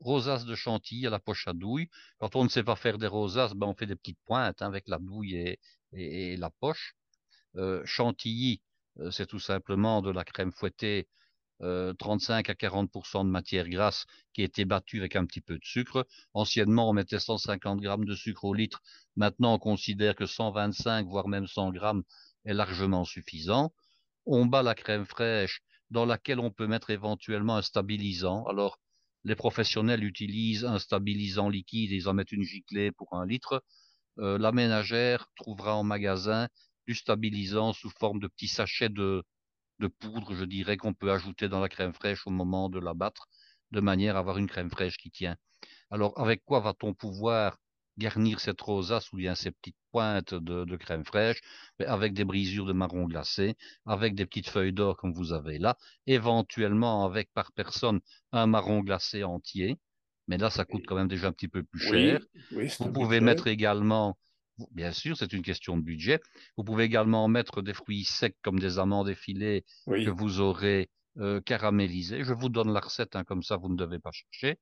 [0.00, 1.88] rosaces de chantilly à la poche à douille.
[2.18, 4.66] Quand on ne sait pas faire des rosaces, ben on fait des petites pointes hein,
[4.66, 5.56] avec la douille
[5.92, 6.94] et, la poche.
[7.56, 8.62] Euh, chantilly,
[8.98, 11.08] euh, c'est tout simplement de la crème fouettée
[11.60, 15.54] 35 euh, à 40% de matière grasse qui a été battue avec un petit peu
[15.54, 16.06] de sucre.
[16.32, 18.82] Anciennement, on mettait 150 grammes de sucre au litre.
[19.16, 22.02] Maintenant, on considère que 125, voire même 100 grammes
[22.44, 23.72] est largement suffisant.
[24.26, 25.60] On bat la crème fraîche
[25.94, 28.44] dans laquelle on peut mettre éventuellement un stabilisant.
[28.46, 28.80] Alors,
[29.22, 33.62] les professionnels utilisent un stabilisant liquide, ils en mettent une giclée pour un litre.
[34.18, 36.48] Euh, la ménagère trouvera en magasin
[36.88, 39.22] du stabilisant sous forme de petits sachets de,
[39.78, 42.92] de poudre, je dirais, qu'on peut ajouter dans la crème fraîche au moment de la
[42.92, 43.28] battre,
[43.70, 45.36] de manière à avoir une crème fraîche qui tient.
[45.90, 47.56] Alors, avec quoi va-t-on pouvoir
[47.98, 51.40] garnir cette rosace ou bien ces petites pointes de, crème fraîche
[51.78, 53.54] avec des brisures de marron glacé,
[53.86, 55.76] avec des petites feuilles d'or comme vous avez là,
[56.06, 58.00] éventuellement avec par personne
[58.32, 59.78] un marron glacé entier.
[60.26, 62.20] Mais là, ça coûte quand même déjà un petit peu plus cher.
[62.80, 64.16] vous pouvez mettre également,
[64.70, 66.18] bien sûr, c'est une question de budget.
[66.56, 71.40] Vous pouvez également mettre des fruits secs comme des amandes effilées que vous aurez euh,
[71.42, 72.24] caramélisées.
[72.24, 74.58] Je vous donne la recette, hein, comme ça vous ne devez pas chercher.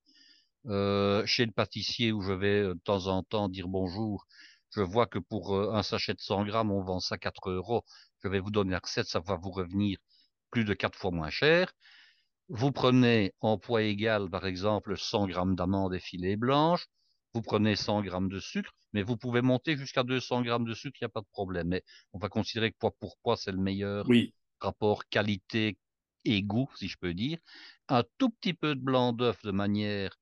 [0.67, 4.27] Euh, chez le pâtissier où je vais euh, de temps en temps dire bonjour,
[4.71, 7.85] je vois que pour euh, un sachet de 100 grammes, on vend ça 4 euros.
[8.23, 9.99] Je vais vous donner la recette, ça va vous revenir
[10.51, 11.73] plus de 4 fois moins cher.
[12.49, 16.87] Vous prenez en poids égal, par exemple, 100 grammes d'amandes effilées blanches.
[17.35, 20.99] Vous prenez 100 grammes de sucre, mais vous pouvez monter jusqu'à 200 grammes de sucre,
[21.01, 21.69] il n'y a pas de problème.
[21.69, 24.13] Mais on va considérer que poids pour poids, c'est le meilleur
[24.61, 25.77] rapport qualité
[26.25, 27.39] et goût, si je peux dire.
[27.89, 30.17] Un tout petit peu de blanc d'œuf de manière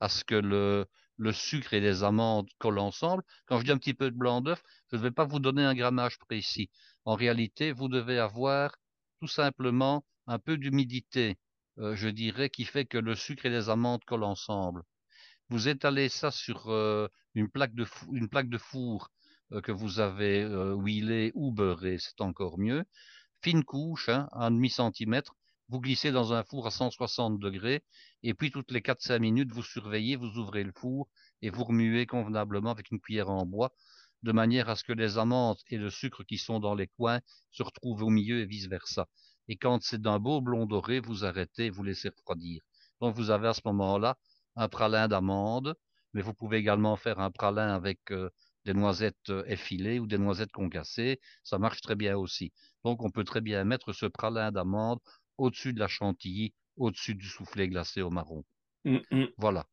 [0.00, 0.86] à ce que le,
[1.32, 3.22] sucre et les amandes collent ensemble.
[3.46, 5.64] Quand je dis un petit peu de blanc d'œuf, je ne vais pas vous donner
[5.64, 6.70] un grammage précis.
[7.04, 8.76] En réalité, vous devez avoir
[9.20, 11.38] tout simplement un peu d'humidité,
[11.78, 14.82] euh, je dirais, qui fait que le sucre et les amandes collent ensemble.
[15.48, 19.10] Vous étalez ça sur euh, une, plaque de une plaque de four
[19.52, 20.42] euh, que vous avez
[20.76, 22.84] huilée ou beurrée, c'est encore mieux.
[23.42, 25.34] Fine couche, hein, un demi centimètre,
[25.68, 27.82] vous glissez dans un four à 160 degrés,
[28.22, 31.08] et puis toutes les 4-5 minutes, vous surveillez, vous ouvrez le four
[31.42, 33.72] et vous remuez convenablement avec une cuillère en bois,
[34.22, 37.20] de manière à ce que les amandes et le sucre qui sont dans les coins
[37.50, 39.06] se retrouvent au milieu et vice-versa.
[39.48, 42.62] Et quand c'est d'un beau blond doré, vous arrêtez vous laissez refroidir.
[43.00, 44.16] Donc vous avez à ce moment-là
[44.56, 45.74] un pralin d'amandes,
[46.12, 48.30] mais vous pouvez également faire un pralin avec euh,
[48.64, 51.20] des noisettes euh, effilées ou des noisettes concassées.
[51.44, 52.52] Ça marche très bien aussi.
[52.84, 55.00] Donc on peut très bien mettre ce pralin d'amandes
[55.38, 58.44] au-dessus de la chantilly, au-dessus du soufflé glacé au marron.
[58.84, 59.26] Mm, mm.
[59.38, 59.66] Voilà.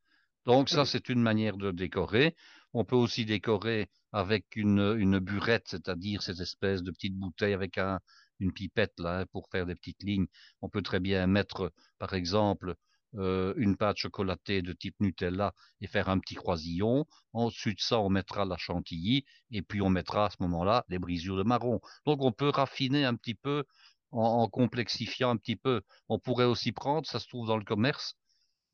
[0.46, 2.36] Donc ça, c'est une manière de décorer.
[2.74, 7.78] On peut aussi décorer avec une, une burette, c'est-à-dire cette espèce de petite bouteille avec
[7.78, 8.00] un,
[8.40, 10.28] une pipette là hein, pour faire des petites lignes.
[10.62, 12.76] On peut très bien mettre, par exemple,
[13.16, 17.06] euh, une pâte chocolatée de type Nutella et faire un petit croisillon.
[17.34, 21.38] Ensuite, ça, on mettra la chantilly et puis on mettra à ce moment-là les brisures
[21.38, 21.80] de marron.
[22.06, 23.66] Donc, on peut raffiner un petit peu
[24.14, 25.82] en, complexifiant un petit peu.
[26.10, 28.16] On pourrait aussi prendre, ça se trouve dans le commerce,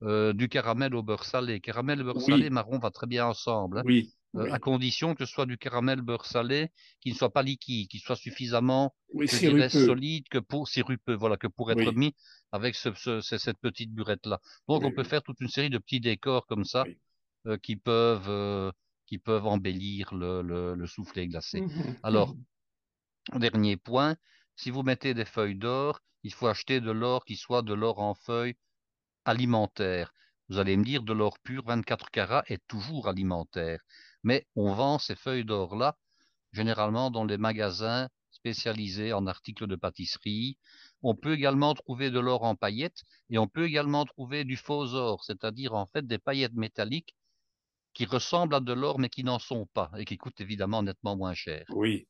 [0.04, 1.60] euh, du caramel au beurre salé.
[1.60, 3.80] Caramel, beurre salé, marron va très bien ensemble.
[3.80, 3.84] Hein.
[3.86, 6.70] Oui, euh, à condition que ce soit du caramel beurre salé
[7.02, 8.94] qui ne soit pas liquide, qui soit suffisamment
[9.70, 12.14] solide que pour sirupeux, voilà, que pour être mis
[12.52, 14.40] avec cette petite burette là.
[14.68, 16.86] Donc on peut faire toute une série de petits décors comme ça
[17.48, 18.72] euh, qui peuvent
[19.08, 21.62] qui peuvent embellir le, soufflet glacé.
[21.62, 22.44] Mmh Alors mmh
[23.38, 24.16] dernier point,
[24.60, 28.00] si vous mettez des feuilles d'or, il faut acheter de l'or qui soit de l'or
[28.00, 28.58] en feuilles
[29.24, 30.14] alimentaire.
[30.50, 33.80] Vous allez me dire, de l'or pur 24 carats est toujours alimentaire.
[34.22, 35.98] Mais on vend ces feuilles d'or-là
[36.52, 40.58] généralement dans les magasins spécialisés en articles de pâtisserie.
[41.04, 44.94] On peut également trouver de l'or en paillettes et on peut également trouver du faux
[44.94, 47.16] or, c'est-à-dire en fait des paillettes métalliques
[47.94, 51.16] qui ressemblent à de l'or mais qui n'en sont pas et qui coûtent évidemment nettement
[51.16, 51.64] moins cher.
[51.70, 52.10] Oui,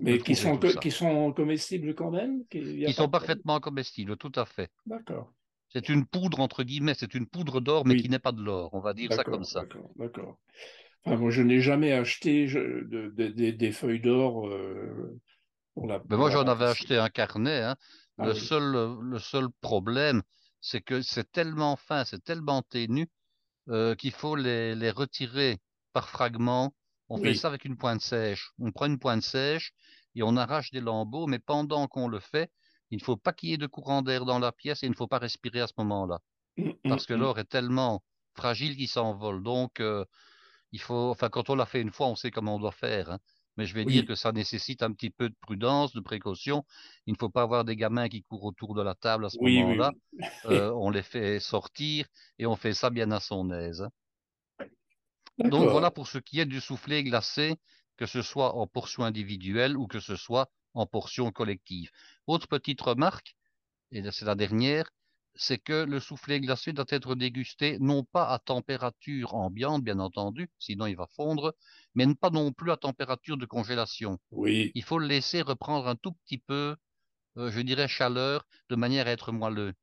[0.00, 4.70] mais qui sont, qui sont comestibles quand même Qui sont parfaitement comestibles, tout à fait.
[4.86, 5.32] D'accord.
[5.68, 8.70] C'est une poudre, entre guillemets, c'est une poudre d'or, mais qui n'est pas de l'or,
[8.74, 9.60] on va dire ça comme ça.
[9.60, 10.38] D'accord, d'accord.
[11.04, 15.18] Enfin, moi, je n'ai jamais acheté des feuilles d'or euh,
[15.74, 16.02] pour la.
[16.08, 17.60] Mais moi, j'en avais acheté un carnet.
[17.62, 17.76] Hein.
[18.18, 20.22] Ah le, seul, le seul problème,
[20.60, 23.08] c'est que c'est tellement fin, c'est tellement ténu
[23.68, 25.58] euh, qu'il faut les, les retirer
[25.92, 26.72] par fragments
[27.08, 28.50] on fait ça avec une pointe sèche.
[28.58, 29.72] On prend une pointe sèche
[30.14, 32.50] et on arrache des lambeaux, mais pendant qu'on le fait,
[32.90, 34.90] il ne faut pas qu'il y ait de courant d'air dans la pièce et il
[34.90, 36.20] ne faut pas respirer à ce moment-là.
[36.56, 37.20] Mmh, mmh, Parce que mmh.
[37.20, 38.02] l'or est tellement
[38.34, 39.42] fragile qu'il s'envole.
[39.42, 40.04] Donc, euh,
[40.72, 43.10] il faut, enfin, quand on l'a fait une fois, on sait comment on doit faire.
[43.10, 43.18] Hein.
[43.56, 46.64] Mais je vais dire que ça nécessite un petit peu de prudence, de précaution.
[47.06, 49.38] Il ne faut pas avoir des gamins qui courent autour de la table à ce
[49.40, 49.92] moment-là.
[50.46, 52.06] Euh, on les fait sortir
[52.40, 53.86] et on fait ça bien à son aise.
[55.38, 57.56] Donc voilà pour ce qui est du soufflé glacé,
[57.96, 61.90] que ce soit en portion individuelle ou que ce soit en portion collective.
[62.26, 63.36] Autre petite remarque,
[63.92, 64.90] et c'est la dernière,
[65.36, 70.48] c'est que le soufflé glacé doit être dégusté non pas à température ambiante, bien entendu,
[70.58, 71.54] sinon il va fondre,
[71.94, 74.18] mais pas non plus à température de congélation.
[74.30, 74.70] Oui.
[74.74, 76.76] Il faut le laisser reprendre un tout petit peu,
[77.36, 79.74] euh, je dirais, chaleur, de manière à être moelleux.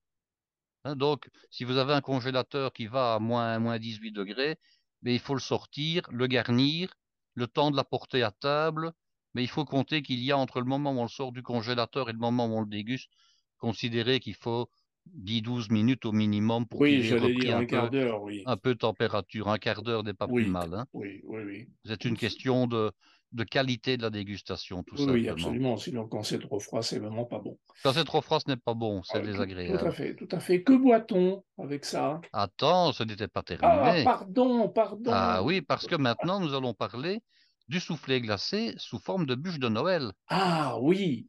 [0.86, 4.58] Hein, donc, si vous avez un congélateur qui va à moins, moins 18 degrés,
[5.02, 6.94] mais il faut le sortir, le garnir,
[7.34, 8.94] le temps de la porter à table,
[9.34, 11.42] mais il faut compter qu'il y a entre le moment où on le sort du
[11.42, 13.10] congélateur et le moment où on le déguste,
[13.58, 14.70] considérer qu'il faut
[15.18, 18.44] 10-12 minutes au minimum pour oui, qu'il ait repris un, un, quart peu, oui.
[18.46, 19.48] un peu de température.
[19.48, 20.74] Un quart d'heure n'est pas plus mal.
[20.74, 20.86] Hein.
[20.94, 21.68] Oui, oui, oui.
[21.86, 22.92] C'est une question de,
[23.32, 25.13] de qualité de la dégustation, tout simplement.
[25.13, 25.78] Oui, absolument.
[25.78, 27.58] Sinon, quand c'est trop froid, c'est vraiment pas bon.
[27.84, 29.80] Quand c'est trop froid, ce n'est pas bon, c'est désagréable.
[29.80, 30.63] Tout, à fait, tout à fait.
[30.63, 32.20] Que boit-on avec ça?
[32.34, 34.02] Attends, ce n'était pas terminé.
[34.02, 35.12] Ah, pardon, pardon.
[35.13, 37.22] Ah oui, parce que maintenant, nous allons parler
[37.67, 40.12] du soufflé glacé sous forme de bûche de Noël.
[40.28, 41.28] Ah oui.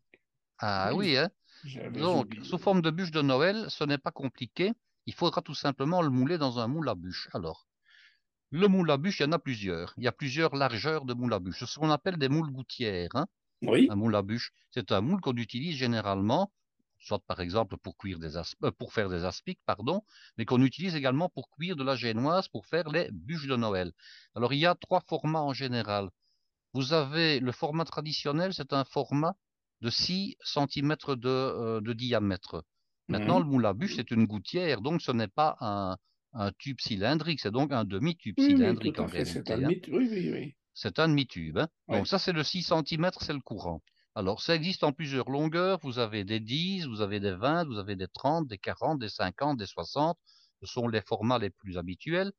[0.59, 1.31] Ah oui, hein.
[1.95, 4.73] Donc, sous forme de bûche de Noël, ce n'est pas compliqué.
[5.07, 7.29] Il faudra tout simplement le mouler dans un moule à bûche.
[7.33, 7.67] Alors,
[8.53, 9.95] le moule à bûche, il y en a plusieurs.
[9.97, 11.65] Il y a plusieurs largeurs de moule à bûche.
[11.65, 13.09] Ce qu'on appelle des moules gouttières.
[13.15, 13.27] Hein.
[13.63, 13.89] Oui.
[13.91, 16.53] Un moule à bûche, c'est un moule qu'on utilise généralement,
[16.99, 20.03] soit par exemple pour cuire des euh, pour faire des aspics, pardon,
[20.37, 23.93] mais qu'on utilise également pour cuire de la génoise, pour faire les bûches de Noël.
[24.35, 26.11] Alors il y a trois formats en général.
[26.75, 29.35] Vous avez le format traditionnel, c'est un format
[29.81, 32.65] de 6 cm euh, de, diamètre.
[33.09, 33.45] Maintenant, mhm.
[33.45, 35.97] le moule à bûche, c'est une gouttière, donc ce n'est pas un,
[36.33, 39.53] un tube cylindrique, c'est donc un demi-tube cylindrique en réalité.
[39.53, 39.69] Hein.
[39.69, 40.55] oui, oui, oui.
[40.75, 41.59] C'est un demi-tube.
[41.59, 41.69] Hein.
[41.89, 43.83] Donc ça, c'est le 6 cm, c'est le courant.
[44.15, 45.79] Alors, ça existe en plusieurs longueurs.
[45.83, 49.09] Vous avez des 10, vous avez des 20, vous avez des 30, des 40, des
[49.09, 50.19] 50, des 60.
[50.61, 52.33] Ce sont les formats les plus habituels.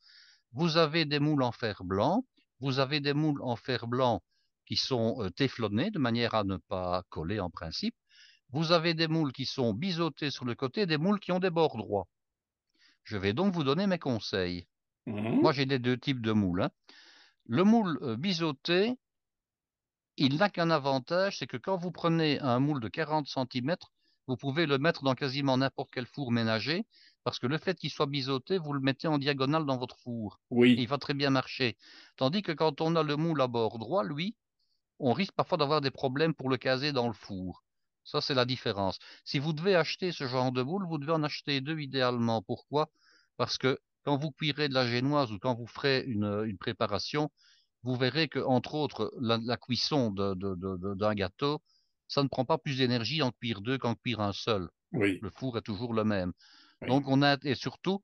[0.52, 2.26] Vous avez des moules en fer blanc.
[2.60, 4.22] Vous avez des moules en fer blanc
[4.66, 7.96] qui sont euh, téflonnés de manière à ne pas coller en principe.
[8.50, 11.50] Vous avez des moules qui sont biseautés sur le côté, des moules qui ont des
[11.50, 12.08] bords droits.
[13.04, 14.68] Je vais donc vous donner mes conseils.
[15.06, 15.42] Mmh.
[15.42, 16.64] Moi, j'ai les deux types de moules.
[16.64, 16.72] Hein.
[17.46, 18.98] Le moule euh, biseauté,
[20.18, 23.76] il n'a qu'un avantage, c'est que quand vous prenez un moule de 40 cm,
[24.28, 26.86] vous pouvez le mettre dans quasiment n'importe quel four ménager,
[27.24, 30.40] parce que le fait qu'il soit biseauté, vous le mettez en diagonale dans votre four.
[30.50, 30.76] Oui.
[30.78, 31.78] il va très bien marcher.
[32.16, 34.36] Tandis que quand on a le moule à bord droit, lui,
[35.00, 37.64] on risque parfois d'avoir des problèmes pour le caser dans le four.
[38.04, 39.00] Ça, c'est la différence.
[39.24, 42.42] Si vous devez acheter ce genre de moule, vous devez en acheter deux idéalement.
[42.42, 42.90] Pourquoi?
[43.38, 47.32] Parce que quand vous cuirez de la génoise ou quand vous ferez une, préparation,
[47.84, 51.62] vous verrez que, entre autres, la, cuisson d'un gâteau,
[52.08, 54.70] ça ne prend pas plus d'énergie en cuire deux qu'en cuire un seul.
[54.92, 55.20] Oui.
[55.22, 56.34] Le four est toujours le même.
[56.88, 58.04] Donc, on a, et surtout,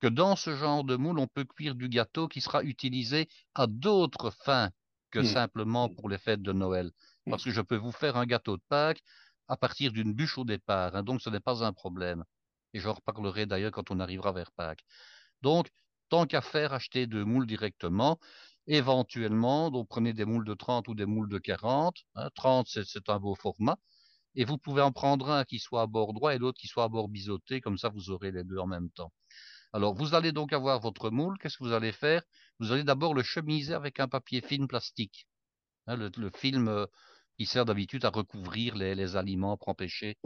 [0.00, 3.66] que dans ce genre de moule, on peut cuire du gâteau qui sera utilisé à
[3.66, 4.70] d'autres fins
[5.10, 5.26] que mmh.
[5.26, 6.92] simplement pour les fêtes de Noël.
[7.30, 9.02] Parce que je peux vous faire un gâteau de Pâques
[9.48, 12.24] à partir d'une bûche au départ, hein, donc ce n'est pas un problème.
[12.72, 14.84] Et j'en reparlerai d'ailleurs quand on arrivera vers Pâques.
[15.42, 15.68] Donc,
[16.08, 18.18] tant qu'à faire, achetez deux moules directement.
[18.66, 21.96] Éventuellement, donc prenez des moules de 30 ou des moules de 40.
[22.34, 22.82] 30, hein.
[22.84, 23.76] c'est un beau format.
[24.34, 26.84] Et vous pouvez en prendre un qui soit à bord droit et l'autre qui soit
[26.84, 29.12] à bord biseauté, comme ça vous aurez les deux en même temps.
[29.72, 31.38] Alors, vous allez donc avoir votre moule.
[31.38, 32.22] Qu'est-ce que vous allez faire?
[32.58, 35.26] Vous allez d'abord le chemiser avec un papier film plastique.
[35.86, 36.86] Hein, le, film euh,
[37.36, 40.16] qui sert d'habitude à recouvrir les, aliments pour empêcher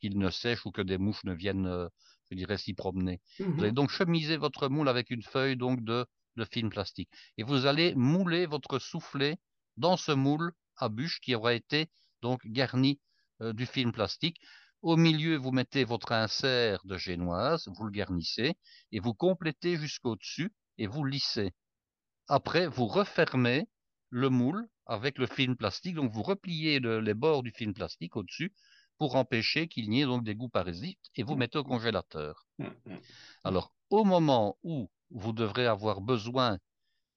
[0.00, 1.88] qu'ils ne sèchent ou que des mouches ne viennent, euh,
[2.30, 3.20] je dirais, s'y promener.
[3.38, 3.74] Vous allez mhm.
[3.74, 7.10] donc chemiser votre moule avec une feuille donc de, de film plastique.
[7.38, 9.38] Et vous allez mouler votre soufflet
[9.76, 11.86] dans ce moule à bûche qui aura été
[12.22, 13.00] donc garni
[13.42, 14.38] euh, du film plastique.
[14.82, 18.54] Au milieu, vous mettez votre insert de génoise, vous le garnissez
[18.92, 21.52] et vous complétez jusqu'au-dessus et vous lissez.
[22.28, 23.66] Après, vous refermez
[24.16, 25.94] le moule avec le film plastique.
[25.94, 28.54] Donc, vous repliez les bords du film plastique au-dessus
[28.96, 32.46] pour empêcher qu'il n'y ait donc des goûts parasites et vous mettez au congélateur.
[32.58, 32.96] Mmh, mmh.
[33.44, 36.58] Alors, au moment où vous devrez avoir besoin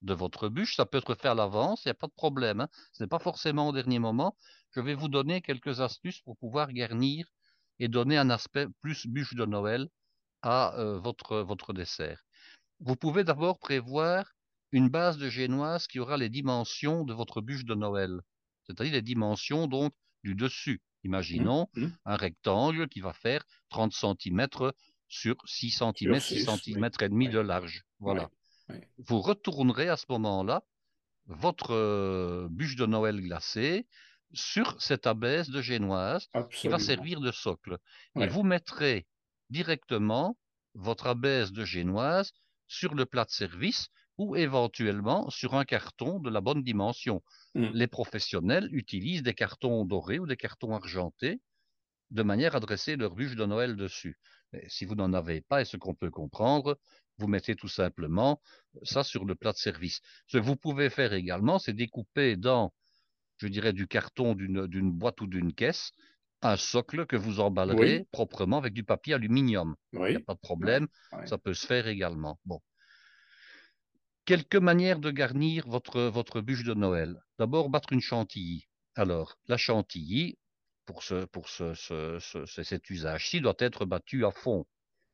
[0.02, 2.60] de votre bûche, ça peut être fait à l'avance, il n'y a pas de problème.
[2.60, 2.68] Hein.
[2.92, 4.36] Ce n'est pas forcément au dernier moment.
[4.72, 7.26] Je vais vous donner quelques astuces pour pouvoir garnir
[7.78, 9.88] et donner un aspect plus bûche de Noël
[10.42, 12.22] à euh, votre, votre dessert.
[12.80, 14.26] Vous pouvez d'abord prévoir
[14.72, 18.20] une base de génoise qui aura les dimensions de votre bûche de Noël,
[18.64, 19.92] c'est-à-dire les dimensions donc
[20.24, 20.82] du dessus.
[21.02, 21.96] Imaginons mmh, mmh.
[22.04, 24.46] un rectangle qui va faire 30 cm
[25.08, 27.84] sur 6 cm, 6 cm et demi de large.
[27.98, 28.30] Voilà.
[28.98, 30.62] Vous retournerez à ce moment-là
[31.26, 33.86] votre euh, bûche de Noël glacée
[34.32, 37.78] sur cette abaisse de génoise qui va servir de socle.
[38.16, 39.06] Et vous mettrez
[39.48, 40.38] directement
[40.74, 42.32] votre abaisse de génoise
[42.68, 43.88] sur le plat de service
[44.20, 47.22] ou éventuellement sur un carton de la bonne dimension.
[47.54, 47.68] Mmh.
[47.72, 51.40] Les professionnels utilisent des cartons dorés ou des cartons argentés
[52.10, 54.18] de manière à dresser leur bûche de Noël dessus.
[54.66, 56.78] si vous n'en avez pas, et ce qu'on peut comprendre,
[57.16, 58.42] vous mettez tout simplement
[58.82, 60.00] ça sur le plat de service.
[60.26, 62.74] Ce que vous pouvez faire également, c'est découper dans,
[63.38, 65.92] je dirais, du carton d'une boîte ou d'une caisse,
[66.42, 69.76] un socle que vous emballerez proprement avec du papier aluminium.
[69.92, 70.88] Il n'y a pas de problème,
[71.24, 72.38] ça peut se faire également.
[72.44, 72.60] Bon.
[74.24, 77.22] Quelques manières de garnir votre, votre bûche de Noël.
[77.38, 78.66] D'abord, battre une chantilly.
[78.94, 80.38] Alors, la chantilly,
[80.86, 84.64] pour, ce, pour ce, ce, cet usage-ci doit être battu à fond.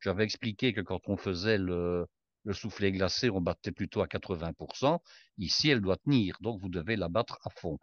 [0.00, 2.06] J'avais expliqué que quand on faisait le,
[2.44, 5.00] le soufflet glacé, on battait plutôt à 80%.
[5.38, 7.78] Ici, elle doit tenir, donc vous devez la battre à fond.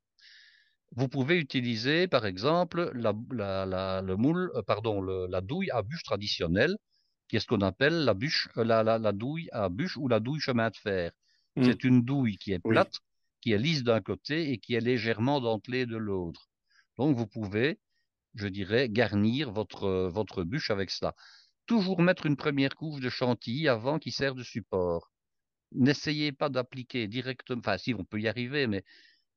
[0.95, 6.76] Vous pouvez utiliser, par exemple, le moule, euh, pardon, la douille à bûche traditionnelle,
[7.34, 10.20] qui est ce qu'on appelle la, bûche, euh, la, la, douille à bûche ou la
[10.20, 11.12] douille chemin de fer.
[11.56, 11.64] Mmh.
[11.64, 13.00] C'est une douille qui est plate,
[13.42, 16.48] qui est lisse d'un côté et qui est légèrement dentelée de l'autre.
[17.00, 17.80] Donc, vous pouvez,
[18.36, 21.16] je dirais, garnir votre, votre bûche avec cela.
[21.66, 25.12] Toujours mettre une première couche de chantilly avant qui sert de support.
[25.72, 28.84] N'essayez pas d'appliquer directement, enfin si on peut y arriver, mais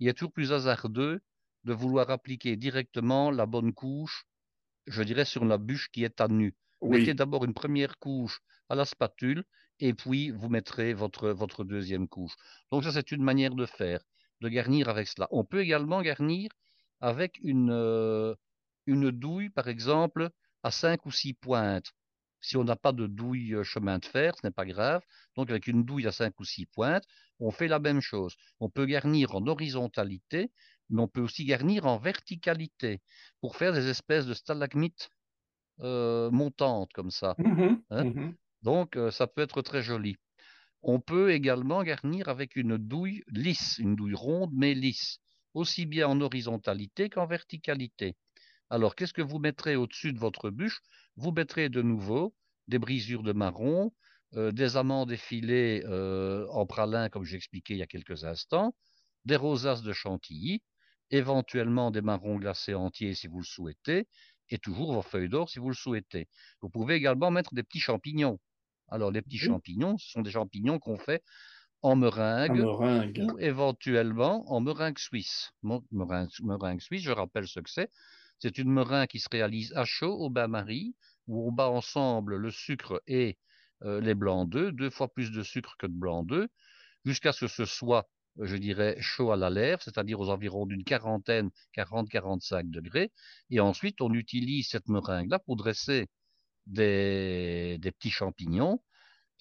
[0.00, 1.22] il est toujours plus hasardeux
[1.64, 4.26] de vouloir appliquer directement la bonne couche,
[4.86, 6.54] je dirais, sur la bûche qui est à nu.
[6.82, 9.44] Mettez d'abord une première couche à la spatule
[9.80, 12.34] et puis vous mettrez votre, votre deuxième couche.
[12.70, 14.00] Donc ça, c'est une manière de faire,
[14.40, 15.28] de garnir avec cela.
[15.30, 16.50] On peut également garnir
[17.00, 18.34] avec une, euh,
[18.86, 20.30] une douille, par exemple,
[20.62, 21.92] à cinq ou six pointes.
[22.40, 25.02] Si on n'a pas de douille euh, chemin de fer, ce n'est pas grave.
[25.36, 27.04] Donc avec une douille à cinq ou six pointes,
[27.40, 28.36] on fait la même chose.
[28.60, 30.52] On peut garnir en horizontalité,
[30.90, 33.02] mais on peut aussi garnir en verticalité
[33.40, 35.10] pour faire des espèces de stalagmites
[35.80, 37.34] euh, montantes comme ça.
[37.38, 38.04] Mmh hein.
[38.04, 40.16] mmh Donc ça peut être très joli.
[40.82, 45.20] On peut également garnir avec une douille lisse, une douille ronde mais lisse
[45.56, 48.14] aussi bien en horizontalité qu'en verticalité.
[48.68, 50.80] Alors, qu'est-ce que vous mettrez au-dessus de votre bûche?
[51.16, 52.34] Vous mettrez de nouveau
[52.68, 53.92] des brisures de marron,
[54.34, 58.74] euh, des amandes effilées euh, en pralin, comme j'expliquais il y a quelques instants,
[59.24, 60.62] des rosaces de chantilly,
[61.10, 64.08] éventuellement des marrons glacés entiers si vous le souhaitez,
[64.50, 66.28] et toujours vos feuilles d'or si vous le souhaitez.
[66.62, 68.38] Vous pouvez également mettre des petits champignons.
[68.88, 71.22] Alors, les petits champignons, ce sont des champignons qu'on fait
[71.82, 72.70] en meringue,
[73.16, 75.52] ou éventuellement en meringue suisse.
[75.62, 77.90] Meringue, suisse, je rappelle ce que c'est.
[78.38, 80.94] C'est une meringue qui se réalise à chaud au bain-marie,
[81.26, 83.38] où on bat ensemble le sucre et
[83.82, 86.48] euh, les blancs d'œufs, deux fois plus de sucre que de blancs d'œufs,
[87.04, 88.08] jusqu'à ce que ce soit,
[88.40, 93.12] je dirais, chaud à la lèvre, c'est-à-dire aux environs d'une quarantaine, 40-45 degrés.
[93.50, 96.06] Et ensuite, on utilise cette meringue-là pour dresser
[96.66, 98.80] des petits champignons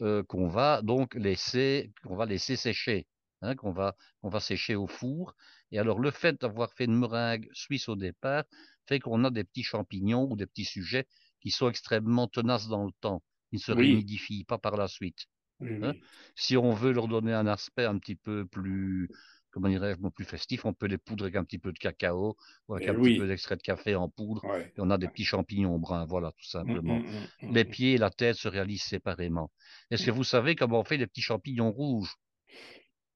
[0.01, 3.07] euh, qu'on va donc laisser, qu'on va laisser sécher,
[3.41, 5.35] hein, qu'on va, qu'on va sécher au four.
[5.71, 8.43] Et alors, le fait d'avoir fait une meringue suisse au départ
[8.87, 11.07] fait qu'on a des petits champignons ou des petits sujets
[11.39, 13.23] qui sont extrêmement tenaces dans le temps.
[13.53, 14.43] Ils ne se oui.
[14.45, 15.27] pas par la suite.
[15.61, 15.93] Hein.
[16.35, 19.09] Si on veut leur donner un aspect un petit peu plus,
[19.51, 22.35] comment dirais-je, plus festif, on peut les poudrer avec un petit peu de cacao
[22.67, 24.43] ou avec eh un petit peu d'extrait de café en poudre.
[24.57, 26.99] Et on a des petits champignons bruns, voilà, tout mmh, simplement.
[26.99, 27.07] Mmh,
[27.41, 29.51] mmh, les pieds et la tête se réalisent séparément.
[29.91, 32.15] Est-ce que vous savez comment on fait les petits champignons rouges?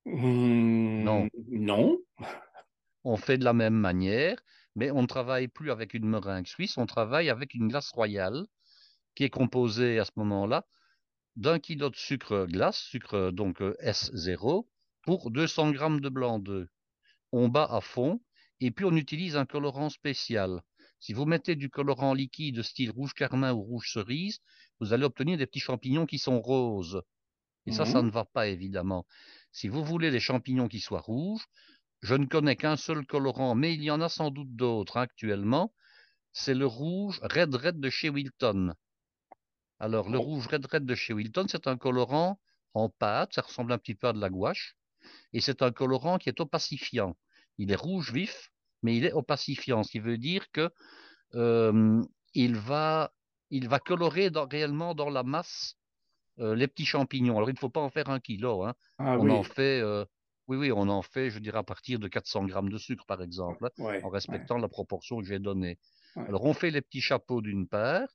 [0.06, 1.28] Non.
[1.50, 1.98] Non.
[3.04, 4.38] On fait de la même manière,
[4.76, 8.46] mais on ne travaille plus avec une meringue suisse, on travaille avec une glace royale
[9.16, 10.66] qui est composée à ce moment-là
[11.36, 14.68] d'un kilo de sucre glace, sucre donc euh, S0,
[15.04, 16.70] pour 200 g de blanc d'œuf.
[17.32, 18.22] On bat à fond
[18.60, 20.62] et puis on utilise un colorant spécial.
[21.00, 24.40] Si vous mettez du colorant liquide style rouge carmin ou rouge cerise,
[24.80, 27.02] vous allez obtenir des petits champignons qui sont roses.
[27.66, 28.08] Et ça, ça mhm.
[28.08, 29.06] ne va pas évidemment.
[29.52, 31.46] Si vous voulez des champignons qui soient rouges,
[32.02, 35.74] je ne connais qu'un seul colorant, mais il y en a sans doute d'autres actuellement.
[36.32, 38.74] C'est le rouge Red Red de chez Wilton.
[39.80, 42.40] Alors, le rouge Red Red de chez Wilton, c'est un colorant
[42.74, 44.76] en pâte, ça ressemble un petit peu à de la gouache
[45.34, 47.16] et c'est un colorant qui est opacifiant.
[47.58, 48.52] Il est rouge vif,
[48.84, 50.70] mais il est opacifiant, ce qui veut dire que
[51.36, 52.02] euh,
[52.34, 53.14] il, va,
[53.50, 55.76] il va colorer réellement dans la masse
[56.40, 57.38] euh, les petits champignons.
[57.38, 58.64] Alors, il ne faut pas en faire un kilo.
[58.64, 58.74] Hein.
[58.98, 60.06] Ah on en fait, euh,
[60.48, 63.22] oui, oui, on en fait, je dirais, à partir de 400 grammes de sucre, par
[63.22, 65.78] exemple, hein, en respectant la proportion que j'ai donnée.
[66.16, 68.08] Alors, on fait les petits chapeaux d'une part,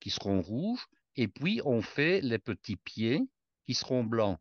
[0.00, 0.86] qui seront rouges,
[1.16, 3.22] et puis on fait les petits pieds,
[3.66, 4.38] qui seront blancs.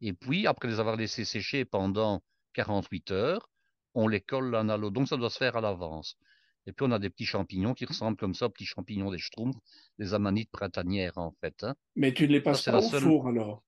[0.00, 2.22] Et puis, après les avoir laissés sécher pendant
[2.54, 3.48] 48 heures,
[3.94, 4.94] on les colle l'un à l'autre.
[4.94, 6.18] Donc, ça doit se faire à l'avance.
[6.66, 9.56] Et puis, on a des petits champignons qui ressemblent comme ça, petits champignons des schtroumpfs,
[9.98, 11.64] des amanites printanières, en fait.
[11.64, 11.74] Hein.
[11.94, 13.62] Mais tu ne les passes pas au four, alors?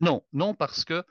[0.00, 1.04] Non, non, parce que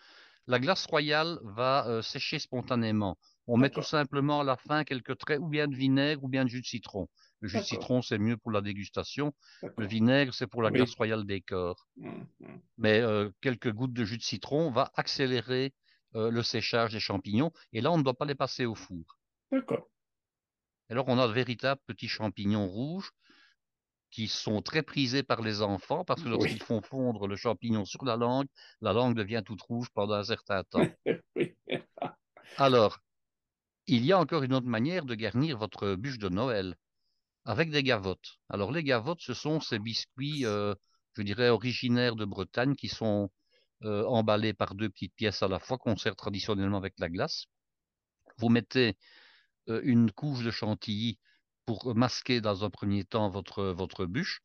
[0.47, 3.17] la glace royale va euh, sécher spontanément.
[3.45, 6.45] On met tout simplement à la fin quelques traits, ou bien de vinaigre, ou bien
[6.45, 7.07] de jus de citron.
[7.41, 9.33] Le jus de citron, c'est mieux pour la dégustation.
[9.77, 11.87] Le vinaigre, c'est pour la glace royale des corps.
[11.95, 12.09] Mmh,
[12.39, 12.57] mmh.
[12.77, 15.73] Mais euh, quelques gouttes de jus de citron va accélérer
[16.15, 17.51] euh, le séchage des champignons.
[17.71, 19.19] Et là, on ne doit pas les passer au four.
[19.51, 19.87] D'accord.
[20.89, 23.11] Alors, on a de véritables petits champignons rouges
[24.09, 28.03] qui sont très prisés par les enfants parce que lorsqu'ils font fondre le champignon sur
[28.05, 28.47] la langue,
[28.81, 30.87] la langue devient toute rouge pendant un certain temps.
[32.57, 32.99] Alors,
[33.85, 36.75] il y a encore une autre manière de garnir votre bûche de Noël
[37.49, 38.37] avec des gavottes.
[38.47, 40.75] Alors les gavottes, ce sont ces biscuits, euh,
[41.17, 43.31] je dirais, originaires de Bretagne qui sont
[43.85, 47.45] euh, emballés par deux petites pièces à la fois qu'on sert traditionnellement avec la glace.
[48.37, 48.97] Vous mettez
[49.67, 51.17] euh, une couche de chantilly
[51.65, 54.41] pour masquer dans un premier temps votre, votre bûche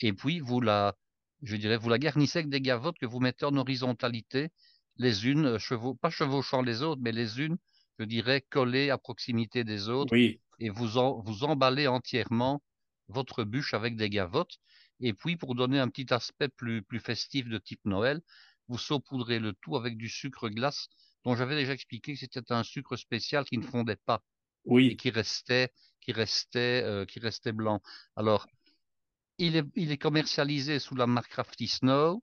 [0.00, 0.96] et puis vous la,
[1.42, 4.48] je dirais, vous la garnissez avec des gavottes que vous mettez en horizontalité,
[4.96, 5.58] les unes,
[6.00, 7.56] pas chevauchant les autres, mais les unes
[7.98, 10.12] je dirais, collées à proximité des autres.
[10.12, 10.40] Oui.
[10.58, 10.88] Et vous,
[11.24, 12.62] vous emballez entièrement
[13.08, 14.58] votre bûche avec des gavottes.
[15.00, 18.20] Et puis, pour donner un petit aspect plus, plus festif de type Noël,
[18.68, 20.88] vous saupoudrez le tout avec du sucre glace,
[21.24, 24.22] dont j'avais déjà expliqué que c'était un sucre spécial qui ne fondait pas.
[24.64, 24.88] Oui.
[24.88, 27.80] Et qui restait, qui restait, euh, qui restait blanc.
[28.16, 28.46] Alors,
[29.38, 32.22] il est, il est commercialisé sous la marque Crafty Snow,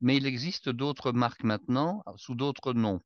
[0.00, 3.00] mais il existe d'autres marques maintenant, sous d'autres noms.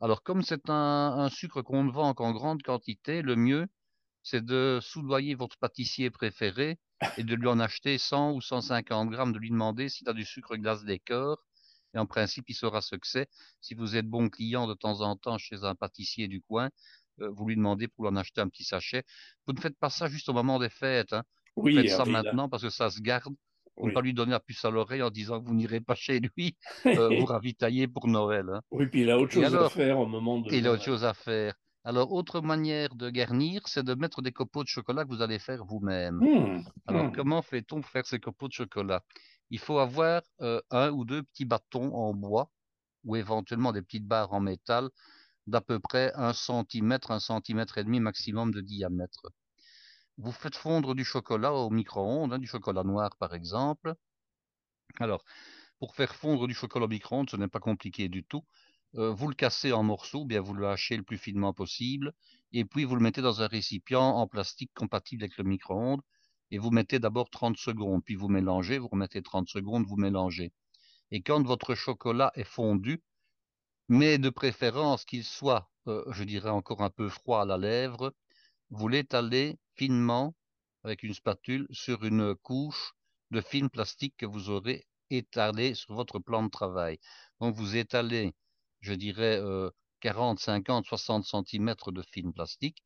[0.00, 3.66] Alors, comme c'est un, sucre qu'on ne vend qu'en grande quantité, le mieux,
[4.24, 6.78] c'est de soudoyer votre pâtissier préféré
[7.18, 10.24] et de lui en acheter 100 ou 150 grammes, de lui demander s'il a du
[10.24, 11.38] sucre glace décor.
[11.94, 13.28] Et en principe, il saura ce que c'est.
[13.60, 16.70] Si vous êtes bon client de temps en temps chez un pâtissier du coin,
[17.20, 19.04] euh, vous lui demandez pour lui en acheter un petit sachet.
[19.46, 21.12] Vous ne faites pas ça juste au moment des fêtes.
[21.12, 21.22] Hein.
[21.54, 23.34] Vous faites ça maintenant parce que ça se garde
[23.76, 25.94] pour ne pas lui donner la puce à l'oreille en disant que vous n'irez pas
[25.94, 26.56] chez lui
[26.86, 28.46] euh, vous ravitailler pour Noël.
[28.48, 28.60] Hein.
[28.70, 30.52] Oui, puis il a autre chose à faire au moment de.
[30.52, 31.54] Il a autre chose à faire.
[31.84, 35.38] Alors, autre manière de garnir, c'est de mettre des copeaux de chocolat que vous allez
[35.38, 36.16] faire vous-même.
[36.16, 37.12] Mmh, Alors, mmh.
[37.12, 39.04] comment fait-on pour faire ces copeaux de chocolat?
[39.50, 42.50] Il faut avoir euh, un ou deux petits bâtons en bois
[43.04, 44.88] ou éventuellement des petites barres en métal
[45.46, 49.30] d'à peu près un centimètre, un centimètre et demi maximum de diamètre.
[50.16, 53.94] Vous faites fondre du chocolat au micro-ondes, hein, du chocolat noir par exemple.
[55.00, 55.22] Alors,
[55.78, 58.44] pour faire fondre du chocolat au micro-ondes, ce n'est pas compliqué du tout.
[58.96, 62.12] Euh, vous le cassez en morceaux, bien vous le hachez le plus finement possible,
[62.52, 66.02] et puis vous le mettez dans un récipient en plastique compatible avec le micro-ondes,
[66.50, 70.52] et vous mettez d'abord 30 secondes, puis vous mélangez, vous remettez 30 secondes, vous mélangez.
[71.10, 73.02] Et quand votre chocolat est fondu,
[73.88, 78.14] mais de préférence qu'il soit, euh, je dirais encore un peu froid à la lèvre,
[78.70, 80.34] vous l'étalez finement
[80.84, 82.94] avec une spatule sur une couche
[83.30, 86.98] de film plastique que vous aurez étalé sur votre plan de travail.
[87.40, 88.34] Donc vous étalez,
[88.84, 89.40] je dirais,
[90.00, 92.82] 40, 50, 60 cm de film plastique.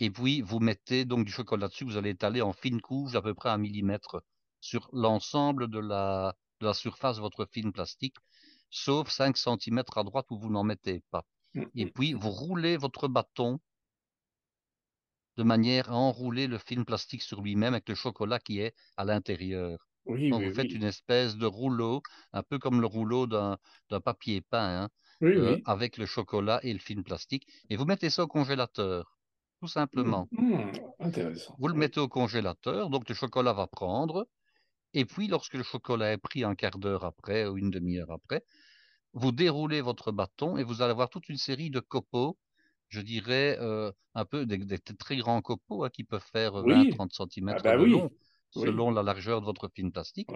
[0.00, 3.22] Et puis vous mettez donc du chocolat dessus, vous allez étaler en fine couche d'à
[3.22, 4.22] peu près un millimètre
[4.60, 8.16] sur l'ensemble de la, de la surface de votre film plastique,
[8.70, 11.24] sauf 5 cm à droite où vous n'en mettez pas.
[11.54, 11.90] Mmh, Et mmh.
[11.90, 13.58] puis vous roulez votre bâton
[15.36, 19.04] de manière à enrouler le film plastique sur lui-même avec le chocolat qui est à
[19.04, 19.78] l'intérieur.
[20.04, 22.02] Oui, Donc, vous faites une espèce de rouleau,
[22.32, 23.56] un peu comme le rouleau d'un
[24.04, 24.88] papier peint, hein,
[25.22, 29.18] euh, avec le chocolat et le film plastique, et vous mettez ça au congélateur,
[29.60, 30.28] tout simplement.
[30.32, 31.54] Mmh, intéressant.
[31.58, 34.28] Vous le mettez au congélateur, donc le chocolat va prendre,
[34.94, 38.44] et puis lorsque le chocolat est pris un quart d'heure après ou une demi-heure après,
[39.12, 42.36] vous déroulez votre bâton et vous allez avoir toute une série de copeaux
[42.88, 47.48] je dirais, euh, un peu des, très grands copeaux hein, qui peuvent faire 20-30 cm
[47.50, 48.10] ah bah de long,
[48.50, 50.28] selon la largeur de votre film plastique.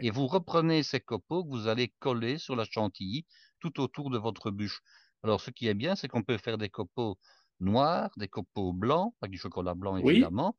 [0.00, 3.26] Et vous reprenez ces copeaux que vous allez coller sur la chantilly
[3.60, 4.80] tout autour de votre bûche.
[5.22, 7.18] Alors, ce qui est bien, c'est qu'on peut faire des copeaux
[7.60, 10.56] noirs, des copeaux blancs, avec du chocolat blanc évidemment,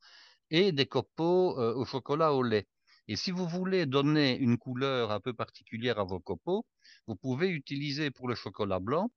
[0.50, 2.66] et des copeaux euh, au chocolat au lait.
[3.08, 6.66] Et si vous voulez donner une couleur un peu particulière à vos copeaux,
[7.06, 9.10] vous pouvez utiliser pour le chocolat blanc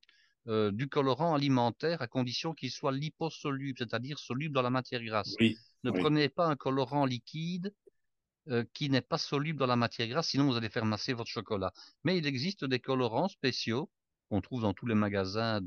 [0.50, 5.36] euh, du colorant alimentaire à condition qu'il soit liposoluble, c'est-à-dire soluble dans la matière grasse.
[5.84, 7.72] ne prenez pas un colorant liquide
[8.48, 11.30] euh, qui n'est pas soluble dans la matière grasse, sinon vous allez faire masser votre
[11.30, 11.72] chocolat.
[12.04, 13.92] Mais il existe des colorants spéciaux
[14.30, 15.62] qu'on trouve dans tous les magasins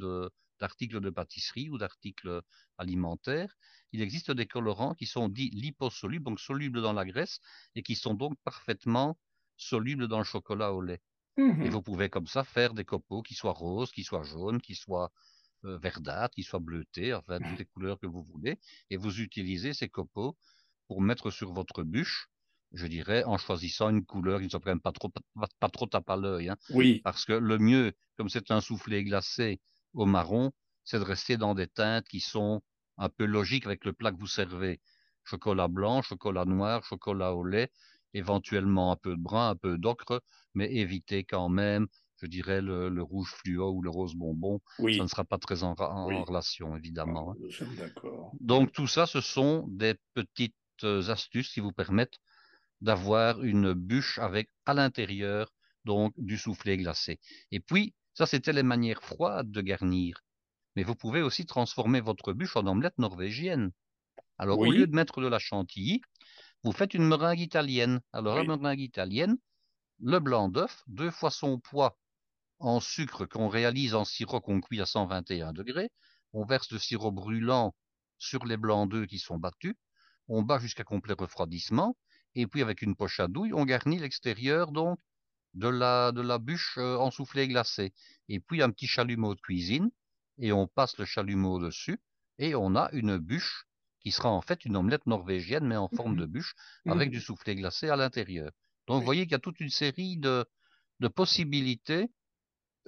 [0.59, 2.43] d'articles de pâtisserie ou d'articles
[2.77, 3.57] alimentaires.
[3.93, 7.39] Il existe des colorants qui sont dits liposolubles, donc solubles dans la graisse,
[7.77, 9.17] et qui sont donc parfaitement
[9.57, 11.01] solubles dans le chocolat au lait.
[11.39, 14.61] Et mmh vous pouvez comme ça faire des copeaux qui soient roses, qui soient jaunes,
[14.61, 15.11] qui soient
[15.65, 18.59] euh, verdâtres, qui soient bleutés, enfin toutes les couleurs que vous voulez.
[18.91, 20.37] Et vous utilisez ces copeaux
[20.89, 22.29] pour mettre sur votre bûche,
[22.73, 25.11] je dirais, en choisissant une couleur qui ne soit quand même pas trop,
[25.61, 26.51] pas, trop tape à l'œil.
[26.51, 26.57] Hein.
[26.71, 27.01] Oui.
[27.05, 29.61] Parce que le mieux, comme c'est un soufflé glacé
[29.95, 30.53] au marron,
[30.85, 32.63] c'est de rester dans des teintes qui sont
[32.99, 34.81] un peu logiques avec le plat que vous servez.
[35.25, 37.71] Chocolat blanc, chocolat noir, chocolat au lait,
[38.15, 40.23] éventuellement un peu de brun, un peu d'ocre,
[40.55, 41.87] mais évitez quand même,
[42.21, 44.61] je dirais, le, rouge fluo ou le rose bonbon.
[44.79, 44.97] Oui.
[44.97, 47.35] Ça ne sera pas très en, relation, évidemment.
[47.35, 48.33] Ah, d'accord.
[48.41, 50.55] Donc, tout ça, ce sont des petites
[50.85, 52.19] euh, astuces qui vous permettent
[52.81, 55.53] d'avoir une bûche avec à l'intérieur
[55.85, 57.19] donc du soufflé glacé.
[57.51, 60.23] Et puis, ça, c'était les manières froides de garnir.
[60.77, 63.73] Mais vous pouvez aussi transformer votre bûche en omelette norvégienne.
[64.39, 66.03] Alors, au lieu de mettre de la chantilly,
[66.65, 68.01] vous faites une meringue italienne.
[68.13, 69.37] Alors, la meringue italienne,
[70.01, 71.99] le blanc d'œuf, deux fois son poids
[72.61, 75.91] en sucre qu'on réalise en sirop qu'on cuit à 121 degrés.
[76.33, 77.75] On verse le sirop brûlant
[78.19, 79.75] sur les blancs d'œufs qui sont battus.
[80.29, 81.97] On bat jusqu'à complet refroidissement.
[82.37, 84.99] Et puis, avec une poche à douille, on garnit l'extérieur donc
[85.55, 87.93] de la, de la bûche euh, en soufflé glacé.
[88.29, 89.91] Et puis, un petit chalumeau de cuisine.
[90.39, 92.01] Et on passe le chalumeau dessus.
[92.39, 93.67] Et on a une bûche
[94.03, 96.55] qui sera en fait une omelette norvégienne, mais en forme de mmh bûche,
[96.87, 98.51] avec mmh du soufflé glacé à l'intérieur.
[98.89, 100.45] Donc, vous voyez qu'il y a toute une série de,
[101.01, 102.11] de possibilités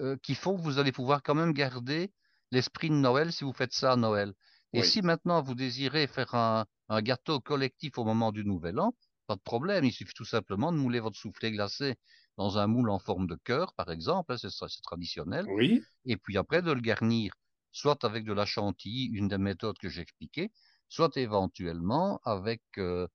[0.01, 2.12] euh, qui font que vous allez pouvoir quand même garder
[2.51, 4.35] l'esprit de Noël si vous faites ça à Noël.
[4.73, 8.93] Et si maintenant vous désirez faire un, un, gâteau collectif au moment du Nouvel An,
[9.29, 11.95] pas de problème, il suffit tout simplement de mouler votre soufflé glacé
[12.37, 15.47] dans un moule en forme de cœur, par exemple, hein, c'est traditionnel.
[15.49, 15.81] Oui.
[16.05, 17.33] Et puis après de le garnir,
[17.71, 20.51] soit avec de la chantilly, une des méthodes que j'ai expliquées,
[20.89, 23.07] soit éventuellement avec euh,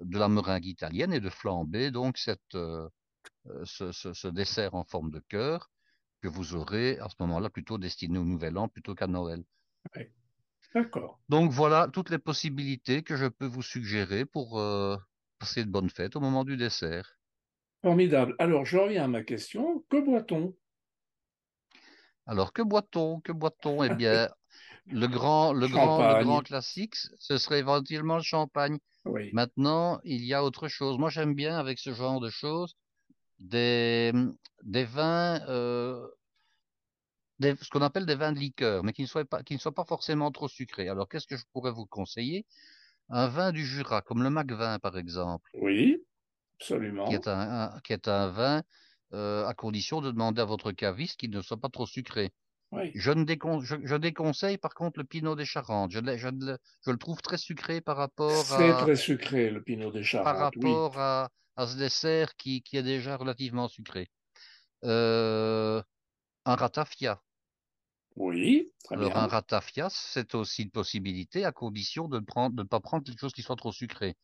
[0.00, 2.88] de la meringue italienne et de flamber donc cette, euh,
[3.46, 5.70] euh, ce, ce, dessert en forme de cœur
[6.22, 9.44] que vous aurez à ce moment-là plutôt destiné au Nouvel An plutôt qu'à Noël.
[10.74, 11.20] D'accord.
[11.28, 14.60] Donc voilà toutes les possibilités que je peux vous suggérer pour
[15.38, 17.18] passer de bonnes fêtes au moment du dessert.
[17.82, 18.34] Formidable.
[18.38, 19.84] Alors je reviens à ma question.
[19.88, 20.56] Que boit-on?
[22.26, 23.20] Alors que boit-on?
[23.20, 23.82] Que boit-on?
[23.84, 24.28] Eh bien,
[24.90, 28.78] le grand, le grand, le grand classique, ce serait éventuellement le champagne.
[29.32, 30.98] Maintenant, il y a autre chose.
[30.98, 32.76] Moi, j'aime bien avec ce genre de choses
[33.38, 34.12] des,
[34.62, 36.06] des vins, euh,
[37.40, 39.74] ce qu'on appelle des vins de liqueur, mais qui ne soient pas, qui ne soient
[39.74, 40.88] pas forcément trop sucrés.
[40.88, 42.46] Alors, qu'est-ce que je pourrais vous conseiller?
[43.10, 45.50] Un vin du Jura, comme le Macvin, par exemple.
[45.54, 46.02] Oui,
[46.60, 47.08] absolument.
[47.08, 48.62] Qui est un, qui est un vin
[49.14, 52.32] euh, à condition de demander à votre caviste qu'il ne soit pas trop sucré.
[52.94, 53.24] Je, ne
[53.84, 55.90] je, déconseille par contre le Pinot des Charentes.
[55.90, 58.58] Je, je, le trouve très sucré par rapport à.
[58.58, 60.26] C'est très sucré le Pinot des Charentes.
[60.26, 64.10] Par rapport à, à, ce dessert qui, qui, est déjà relativement sucré.
[64.84, 65.82] Euh,
[66.44, 67.22] un ratafia.
[68.16, 72.66] Oui, très Alors un ratafia, c'est aussi une possibilité à condition de, prendre, de ne
[72.68, 74.16] pas prendre quelque chose qui soit trop sucré.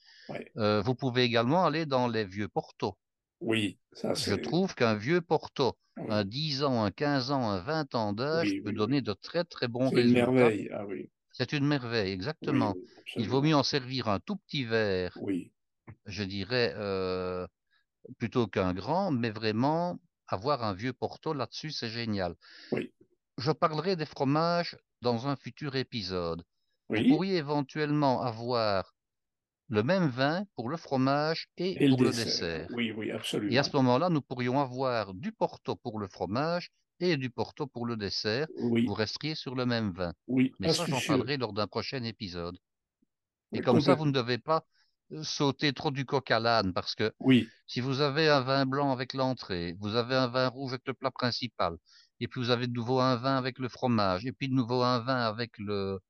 [0.56, 2.98] Euh, vous pouvez également aller dans les vieux Porto.
[3.44, 5.76] Oui, ça Je trouve qu'un vieux Porto,
[6.08, 9.68] un 10 ans, un 15 ans, un 20 ans d'âge peut donner de très très
[9.68, 10.24] bons résultats.
[10.24, 11.10] C'est une merveille, ah oui.
[11.32, 12.74] C'est une merveille, exactement.
[13.16, 15.52] Il vaut mieux en servir un tout petit verre, oui.
[16.06, 17.46] je dirais, euh,
[18.18, 22.34] plutôt qu'un grand, mais vraiment avoir un vieux Porto là-dessus, c'est génial.
[22.72, 22.92] Oui.
[23.36, 26.44] Je parlerai des fromages dans un futur épisode.
[26.88, 28.94] Vous pourriez éventuellement avoir
[29.68, 32.68] le même vin pour le fromage et, pour le dessert.
[32.74, 33.52] Oui, oui, absolument.
[33.52, 37.66] Et à ce moment-là, nous pourrions avoir du Porto pour le fromage et du Porto
[37.66, 38.46] pour le dessert.
[38.58, 38.86] Oui.
[38.86, 40.12] Vous resteriez sur le même vin.
[40.26, 42.56] Oui, Mais ça, j'en parlerai lors d'un prochain épisode.
[43.52, 44.64] Et comme ça, vous ne devez pas
[45.12, 47.46] euh, sauter trop du coq à l'âne parce que oui.
[47.66, 50.94] si vous avez un vin blanc avec l'entrée, vous avez un vin rouge avec le
[50.94, 51.76] plat principal,
[52.20, 54.82] et puis vous avez de nouveau un vin avec le fromage, et puis de nouveau
[54.82, 56.00] un vin avec le,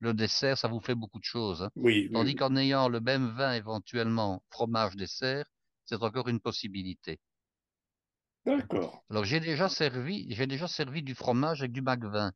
[0.00, 1.62] le dessert, ça vous fait beaucoup de choses.
[1.62, 1.70] Hein.
[1.76, 5.46] Oui, Tandis qu'en ayant le même vin éventuellement, fromage, dessert,
[5.84, 7.18] c'est encore une possibilité.
[8.44, 9.04] D'accord.
[9.10, 12.32] Alors j'ai déjà servi, j'ai déjà servi du fromage avec du vin.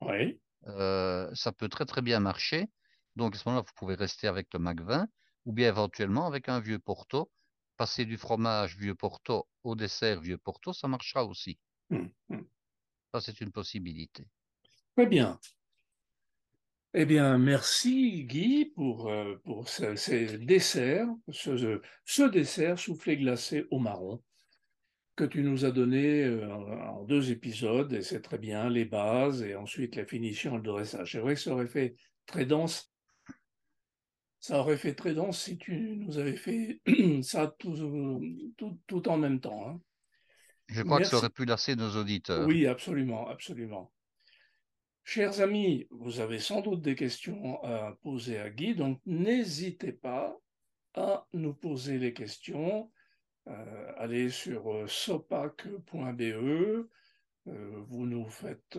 [0.00, 0.40] Oui.
[0.66, 2.68] Euh, ça peut très très bien marcher.
[3.16, 5.08] Donc à ce moment-là, vous pouvez rester avec le vin
[5.44, 7.30] ou bien éventuellement avec un vieux Porto.
[7.76, 11.58] Passer du fromage vieux Porto au dessert vieux Porto, ça marchera aussi.
[11.90, 12.46] Hum, hum.
[13.12, 14.26] Ça, c'est une possibilité.
[14.96, 15.40] Très bien.
[16.96, 24.22] Eh bien, merci Guy pour, euh, pour ce, dessert, ce, dessert soufflé glacé au marron
[25.16, 29.42] que tu nous as donné euh, en deux épisodes, et c'est très bien, les bases
[29.42, 31.12] et ensuite la finition le dressage.
[31.12, 32.92] C'est vrai que ça aurait fait très dense.
[34.38, 36.80] Ça aurait fait très dense si tu nous avais fait
[37.22, 38.22] ça tout,
[38.86, 39.68] tout, en même temps.
[39.68, 39.80] Hein.
[40.68, 42.46] Je crois que ça aurait pu lasser nos auditeurs.
[42.46, 43.90] Oui, absolument, absolument.
[45.06, 50.34] Chers amis, vous avez sans doute des questions à poser à Guy, donc n'hésitez pas
[50.94, 52.90] à nous poser les questions.
[53.46, 56.88] Euh, allez sur euh, sopac.be, euh,
[57.86, 58.78] vous, nous faites,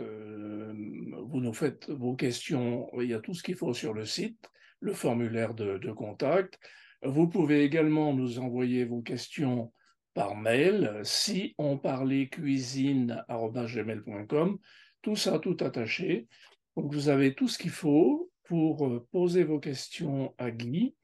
[1.92, 4.50] vos questions, il y a tout ce qu'il faut sur le site,
[4.80, 6.58] le formulaire de, de contact.
[7.04, 9.72] Vous pouvez également nous envoyer vos questions
[10.16, 14.58] par mail si on parlait cuisine.gmail.com
[15.06, 16.28] tout ça tout attaché.
[16.76, 20.96] Donc vous avez tout ce qu'il faut pour euh, poser vos questions à Guy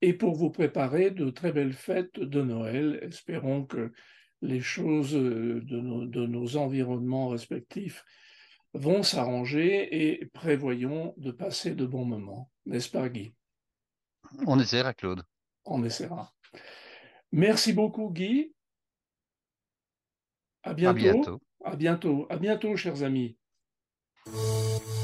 [0.00, 2.98] et pour vous préparer de très belles fêtes de Noël.
[3.02, 3.92] Espérons que
[4.40, 8.06] les choses euh, de nos, environnements respectifs
[8.72, 12.50] vont s'arranger et prévoyons de passer de bons moments.
[12.64, 13.34] N'est-ce pas, Guy?
[14.46, 15.22] On essaiera, Claude.
[15.66, 16.32] On essaiera.
[17.32, 18.54] Merci beaucoup, Guy.
[20.62, 21.38] À bientôt.
[21.62, 22.26] À bientôt.
[22.30, 23.36] À bientôt, chers amis.
[24.24, 25.01] Thank you.